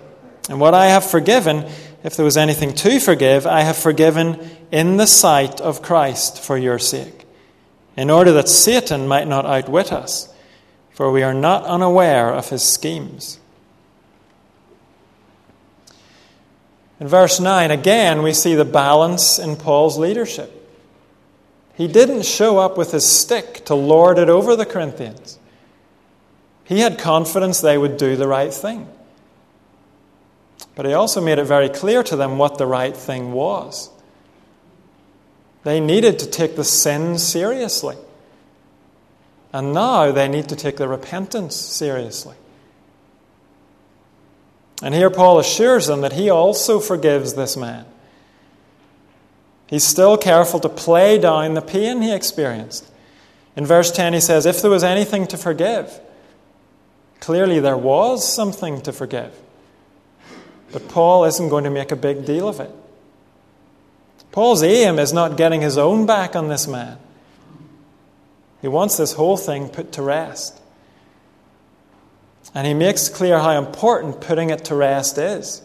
And 0.49 0.59
what 0.59 0.75
I 0.75 0.85
have 0.87 1.09
forgiven, 1.09 1.65
if 2.03 2.15
there 2.15 2.25
was 2.25 2.37
anything 2.37 2.73
to 2.75 2.99
forgive, 2.99 3.47
I 3.47 3.61
have 3.61 3.77
forgiven 3.77 4.39
in 4.71 4.97
the 4.97 5.07
sight 5.07 5.59
of 5.59 5.81
Christ 5.81 6.39
for 6.39 6.57
your 6.57 6.77
sake, 6.77 7.25
in 7.95 8.11
order 8.11 8.31
that 8.33 8.47
Satan 8.47 9.07
might 9.07 9.27
not 9.27 9.45
outwit 9.45 9.91
us, 9.91 10.31
for 10.91 11.11
we 11.11 11.23
are 11.23 11.33
not 11.33 11.63
unaware 11.63 12.31
of 12.31 12.49
his 12.49 12.63
schemes. 12.63 13.39
In 16.99 17.07
verse 17.07 17.39
9, 17.39 17.69
again, 17.69 18.23
we 18.23 18.33
see 18.33 18.55
the 18.55 18.65
balance 18.65 19.37
in 19.37 19.55
Paul's 19.55 19.97
leadership. 19.97 20.53
He 21.75 21.87
didn't 21.87 22.25
show 22.25 22.57
up 22.57 22.77
with 22.77 22.91
his 22.91 23.05
stick 23.05 23.63
to 23.65 23.75
lord 23.75 24.17
it 24.17 24.29
over 24.29 24.55
the 24.55 24.65
Corinthians. 24.65 25.37
He 26.63 26.79
had 26.79 26.97
confidence 26.97 27.61
they 27.61 27.77
would 27.77 27.97
do 27.97 28.15
the 28.15 28.27
right 28.27 28.53
thing. 28.53 28.87
But 30.75 30.87
he 30.87 30.93
also 30.93 31.21
made 31.21 31.37
it 31.37 31.45
very 31.45 31.69
clear 31.69 32.01
to 32.03 32.15
them 32.15 32.37
what 32.37 32.57
the 32.57 32.65
right 32.65 32.97
thing 32.97 33.31
was. 33.31 33.89
They 35.63 35.79
needed 35.79 36.19
to 36.19 36.27
take 36.27 36.55
the 36.55 36.63
sin 36.63 37.17
seriously. 37.19 37.95
And 39.53 39.73
now 39.73 40.11
they 40.11 40.27
need 40.27 40.49
to 40.49 40.55
take 40.55 40.77
the 40.77 40.87
repentance 40.87 41.55
seriously. 41.55 42.35
And 44.81 44.93
here 44.93 45.09
Paul 45.09 45.39
assures 45.39 45.87
them 45.87 46.01
that 46.01 46.13
he 46.13 46.29
also 46.29 46.79
forgives 46.79 47.33
this 47.33 47.57
man. 47.57 47.85
He's 49.67 49.83
still 49.83 50.17
careful 50.17 50.59
to 50.61 50.69
play 50.69 51.17
down 51.17 51.53
the 51.53 51.61
pain 51.61 52.01
he 52.01 52.13
experienced. 52.13 52.89
In 53.55 53.65
verse 53.65 53.91
10, 53.91 54.13
he 54.13 54.19
says, 54.19 54.45
If 54.45 54.61
there 54.61 54.71
was 54.71 54.83
anything 54.83 55.27
to 55.27 55.37
forgive, 55.37 55.99
clearly 57.19 57.59
there 57.59 57.77
was 57.77 58.31
something 58.31 58.81
to 58.81 58.93
forgive. 58.93 59.33
But 60.71 60.87
Paul 60.87 61.25
isn't 61.25 61.49
going 61.49 61.63
to 61.63 61.69
make 61.69 61.91
a 61.91 61.95
big 61.95 62.25
deal 62.25 62.47
of 62.47 62.59
it. 62.59 62.71
Paul's 64.31 64.61
aim 64.61 64.99
is 64.99 65.11
not 65.11 65.37
getting 65.37 65.61
his 65.61 65.77
own 65.77 66.05
back 66.05 66.35
on 66.35 66.47
this 66.47 66.67
man. 66.67 66.99
He 68.61 68.67
wants 68.67 68.97
this 68.97 69.13
whole 69.13 69.37
thing 69.37 69.69
put 69.69 69.91
to 69.93 70.01
rest. 70.01 70.61
And 72.53 72.65
he 72.65 72.73
makes 72.73 73.09
clear 73.09 73.39
how 73.39 73.57
important 73.57 74.21
putting 74.21 74.49
it 74.49 74.65
to 74.65 74.75
rest 74.75 75.17
is. 75.17 75.61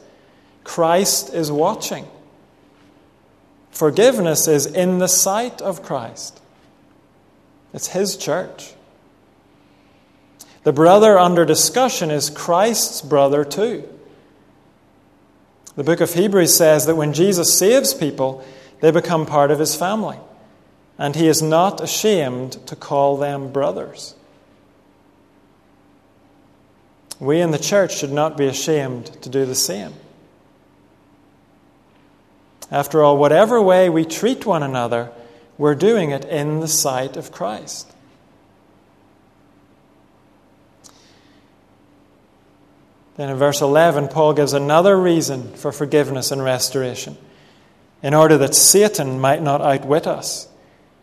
Christ 0.64 1.32
is 1.32 1.50
watching. 1.50 2.06
Forgiveness 3.70 4.46
is 4.46 4.66
in 4.66 4.98
the 4.98 5.08
sight 5.08 5.62
of 5.62 5.82
Christ. 5.82 6.40
It's 7.72 7.88
his 7.88 8.16
church. 8.16 8.74
The 10.64 10.72
brother 10.72 11.18
under 11.18 11.44
discussion 11.44 12.10
is 12.10 12.30
Christ's 12.30 13.02
brother 13.02 13.44
too. 13.44 13.88
The 15.74 15.84
book 15.84 16.00
of 16.00 16.12
Hebrews 16.12 16.54
says 16.54 16.86
that 16.86 16.96
when 16.96 17.14
Jesus 17.14 17.56
saves 17.56 17.94
people, 17.94 18.44
they 18.80 18.90
become 18.90 19.24
part 19.24 19.50
of 19.50 19.58
his 19.58 19.74
family, 19.74 20.18
and 20.98 21.16
he 21.16 21.26
is 21.26 21.40
not 21.40 21.80
ashamed 21.80 22.64
to 22.66 22.76
call 22.76 23.16
them 23.16 23.50
brothers. 23.52 24.14
We 27.22 27.40
in 27.40 27.52
the 27.52 27.58
church 27.58 27.96
should 27.98 28.10
not 28.10 28.36
be 28.36 28.46
ashamed 28.46 29.06
to 29.22 29.28
do 29.28 29.46
the 29.46 29.54
same. 29.54 29.92
After 32.68 33.00
all, 33.00 33.16
whatever 33.16 33.62
way 33.62 33.88
we 33.88 34.04
treat 34.04 34.44
one 34.44 34.64
another, 34.64 35.12
we're 35.56 35.76
doing 35.76 36.10
it 36.10 36.24
in 36.24 36.58
the 36.58 36.66
sight 36.66 37.16
of 37.16 37.30
Christ. 37.30 37.88
Then 43.16 43.28
in 43.30 43.36
verse 43.36 43.60
11, 43.60 44.08
Paul 44.08 44.32
gives 44.32 44.52
another 44.52 45.00
reason 45.00 45.52
for 45.54 45.70
forgiveness 45.70 46.32
and 46.32 46.42
restoration 46.42 47.16
in 48.02 48.14
order 48.14 48.36
that 48.38 48.56
Satan 48.56 49.20
might 49.20 49.42
not 49.42 49.60
outwit 49.60 50.08
us, 50.08 50.48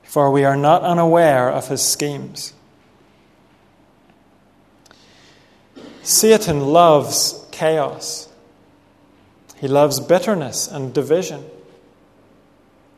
for 0.03 0.29
we 0.29 0.43
are 0.43 0.57
not 0.57 0.81
unaware 0.81 1.49
of 1.49 1.69
his 1.69 1.81
schemes. 1.81 2.51
Satan 6.09 6.61
loves 6.61 7.45
chaos. 7.51 8.29
He 9.57 9.67
loves 9.67 9.99
bitterness 9.99 10.67
and 10.67 10.91
division. 10.91 11.45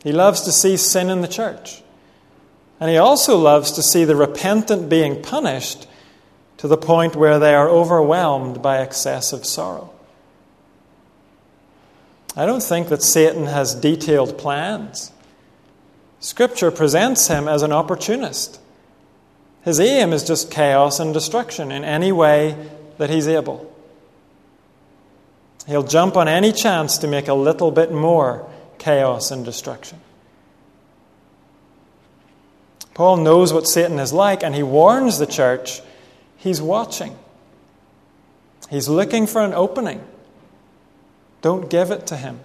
He 0.01 0.13
loves 0.13 0.41
to 0.41 0.51
see 0.51 0.77
sin 0.77 1.09
in 1.09 1.19
the 1.21 1.27
church. 1.27 1.83
And 2.79 2.89
he 2.89 2.97
also 2.97 3.37
loves 3.37 3.73
to 3.73 3.83
see 3.83 4.05
the 4.05 4.15
repentant 4.15 4.87
being 4.89 5.21
punished 5.21 5.87
to 6.57 6.69
the 6.69 6.77
point 6.77 7.15
where 7.15 7.37
they 7.37 7.53
are 7.53 7.67
overwhelmed 7.67 8.61
by 8.61 8.81
excessive 8.81 9.45
sorrow. 9.45 9.91
I 12.35 12.45
don't 12.45 12.63
think 12.63 12.87
that 12.87 13.03
Satan 13.03 13.47
has 13.47 13.75
detailed 13.75 14.37
plans. 14.37 15.11
Scripture 16.21 16.71
presents 16.71 17.27
him 17.27 17.49
as 17.49 17.61
an 17.61 17.73
opportunist. 17.73 18.59
His 19.63 19.81
aim 19.81 20.13
is 20.13 20.23
just 20.23 20.49
chaos 20.49 20.99
and 20.99 21.13
destruction 21.13 21.73
in 21.73 21.83
any 21.83 22.13
way 22.13 22.55
that 23.01 23.09
he's 23.09 23.27
able. 23.27 23.67
He'll 25.65 25.81
jump 25.81 26.15
on 26.15 26.27
any 26.27 26.51
chance 26.51 26.99
to 26.99 27.07
make 27.07 27.27
a 27.27 27.33
little 27.33 27.71
bit 27.71 27.91
more 27.91 28.47
chaos 28.77 29.31
and 29.31 29.43
destruction. 29.43 29.99
Paul 32.93 33.17
knows 33.17 33.53
what 33.53 33.67
Satan 33.67 33.97
is 33.97 34.13
like, 34.13 34.43
and 34.43 34.53
he 34.53 34.61
warns 34.61 35.17
the 35.17 35.25
church 35.25 35.81
he's 36.37 36.61
watching. 36.61 37.17
He's 38.69 38.87
looking 38.87 39.25
for 39.25 39.41
an 39.41 39.55
opening. 39.55 40.03
Don't 41.41 41.71
give 41.71 41.89
it 41.89 42.05
to 42.05 42.15
him. 42.15 42.39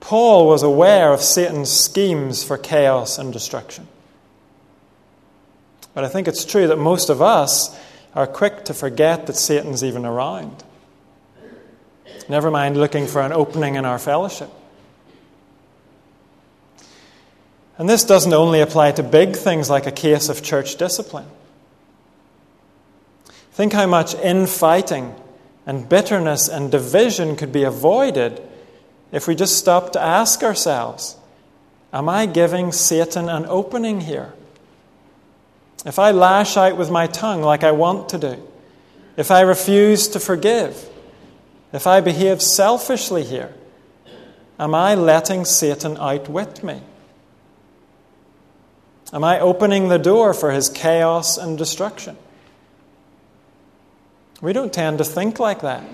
Paul 0.00 0.46
was 0.46 0.62
aware 0.62 1.14
of 1.14 1.22
Satan's 1.22 1.72
schemes 1.72 2.44
for 2.44 2.58
chaos 2.58 3.16
and 3.16 3.32
destruction. 3.32 3.88
But 5.96 6.04
I 6.04 6.08
think 6.08 6.28
it's 6.28 6.44
true 6.44 6.66
that 6.66 6.76
most 6.76 7.08
of 7.08 7.22
us 7.22 7.74
are 8.14 8.26
quick 8.26 8.66
to 8.66 8.74
forget 8.74 9.26
that 9.28 9.34
Satan's 9.34 9.82
even 9.82 10.04
around. 10.04 10.62
Never 12.28 12.50
mind 12.50 12.76
looking 12.76 13.06
for 13.06 13.22
an 13.22 13.32
opening 13.32 13.76
in 13.76 13.86
our 13.86 13.98
fellowship. 13.98 14.50
And 17.78 17.88
this 17.88 18.04
doesn't 18.04 18.34
only 18.34 18.60
apply 18.60 18.92
to 18.92 19.02
big 19.02 19.36
things 19.36 19.70
like 19.70 19.86
a 19.86 19.90
case 19.90 20.28
of 20.28 20.42
church 20.42 20.76
discipline. 20.76 21.28
Think 23.52 23.72
how 23.72 23.86
much 23.86 24.14
infighting 24.16 25.14
and 25.64 25.88
bitterness 25.88 26.46
and 26.46 26.70
division 26.70 27.36
could 27.36 27.52
be 27.52 27.62
avoided 27.62 28.42
if 29.12 29.26
we 29.26 29.34
just 29.34 29.56
stopped 29.56 29.94
to 29.94 30.02
ask 30.02 30.42
ourselves 30.42 31.16
Am 31.90 32.06
I 32.06 32.26
giving 32.26 32.70
Satan 32.70 33.30
an 33.30 33.46
opening 33.46 34.02
here? 34.02 34.34
If 35.86 36.00
I 36.00 36.10
lash 36.10 36.56
out 36.56 36.76
with 36.76 36.90
my 36.90 37.06
tongue 37.06 37.42
like 37.42 37.62
I 37.62 37.70
want 37.70 38.08
to 38.08 38.18
do, 38.18 38.42
if 39.16 39.30
I 39.30 39.42
refuse 39.42 40.08
to 40.08 40.20
forgive, 40.20 40.90
if 41.72 41.86
I 41.86 42.00
behave 42.00 42.42
selfishly 42.42 43.22
here, 43.22 43.54
am 44.58 44.74
I 44.74 44.96
letting 44.96 45.44
Satan 45.44 45.96
outwit 45.96 46.64
me? 46.64 46.82
Am 49.12 49.22
I 49.22 49.38
opening 49.38 49.88
the 49.88 49.98
door 49.98 50.34
for 50.34 50.50
his 50.50 50.68
chaos 50.68 51.38
and 51.38 51.56
destruction? 51.56 52.16
We 54.40 54.52
don't 54.52 54.72
tend 54.72 54.98
to 54.98 55.04
think 55.04 55.38
like 55.38 55.60
that, 55.60 55.84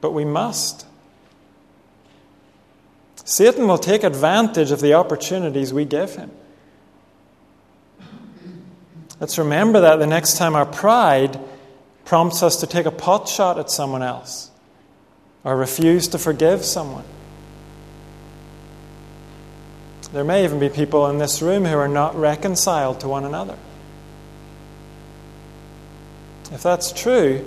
but 0.00 0.10
we 0.10 0.24
must. 0.24 0.84
Satan 3.24 3.68
will 3.68 3.78
take 3.78 4.02
advantage 4.02 4.72
of 4.72 4.80
the 4.80 4.94
opportunities 4.94 5.72
we 5.72 5.84
give 5.84 6.16
him. 6.16 6.32
Let's 9.20 9.38
remember 9.38 9.80
that 9.80 9.96
the 9.96 10.06
next 10.06 10.36
time 10.36 10.54
our 10.54 10.66
pride 10.66 11.38
prompts 12.04 12.42
us 12.42 12.60
to 12.60 12.66
take 12.66 12.86
a 12.86 12.90
pot 12.90 13.28
shot 13.28 13.58
at 13.58 13.70
someone 13.70 14.02
else 14.02 14.50
or 15.44 15.56
refuse 15.56 16.08
to 16.08 16.18
forgive 16.18 16.64
someone. 16.64 17.04
There 20.12 20.24
may 20.24 20.44
even 20.44 20.58
be 20.58 20.68
people 20.68 21.06
in 21.08 21.18
this 21.18 21.42
room 21.42 21.64
who 21.64 21.76
are 21.76 21.88
not 21.88 22.14
reconciled 22.16 23.00
to 23.00 23.08
one 23.08 23.24
another. 23.24 23.58
If 26.50 26.62
that's 26.62 26.92
true, 26.92 27.46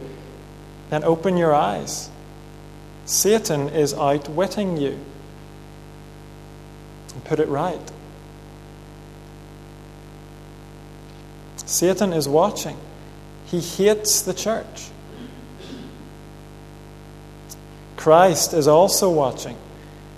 then 0.89 1.03
open 1.03 1.37
your 1.37 1.55
eyes. 1.55 2.09
Satan 3.05 3.69
is 3.69 3.93
outwitting 3.93 4.77
you. 4.77 4.99
Put 7.25 7.39
it 7.39 7.47
right. 7.47 7.91
Satan 11.71 12.11
is 12.11 12.27
watching. 12.27 12.77
He 13.45 13.61
hates 13.61 14.21
the 14.21 14.33
church. 14.33 14.89
Christ 17.95 18.53
is 18.53 18.67
also 18.67 19.09
watching, 19.09 19.57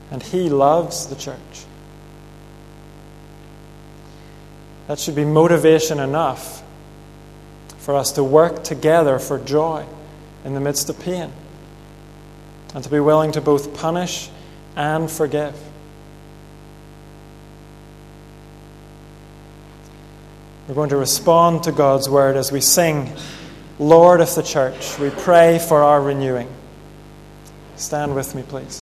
and 0.09 0.23
he 0.23 0.49
loves 0.49 1.07
the 1.07 1.15
church. 1.15 1.37
That 4.87 4.97
should 4.97 5.15
be 5.15 5.25
motivation 5.25 5.99
enough 5.99 6.63
for 7.77 7.95
us 7.95 8.13
to 8.13 8.23
work 8.23 8.63
together 8.63 9.19
for 9.19 9.37
joy 9.37 9.85
in 10.43 10.55
the 10.55 10.59
midst 10.59 10.89
of 10.89 10.99
pain 10.99 11.31
and 12.73 12.83
to 12.83 12.89
be 12.89 12.99
willing 12.99 13.31
to 13.33 13.41
both 13.41 13.75
punish 13.75 14.29
and 14.75 15.09
forgive. 15.09 15.55
We're 20.67 20.75
going 20.75 20.89
to 20.91 20.97
respond 20.97 21.63
to 21.63 21.73
God's 21.73 22.09
word 22.09 22.37
as 22.37 22.49
we 22.49 22.61
sing, 22.61 23.11
Lord 23.79 24.21
of 24.21 24.33
the 24.33 24.41
church. 24.41 24.97
We 24.97 25.09
pray 25.09 25.59
for 25.59 25.83
our 25.83 26.01
renewing. 26.01 26.47
Stand 27.75 28.15
with 28.15 28.33
me, 28.33 28.43
please. 28.43 28.71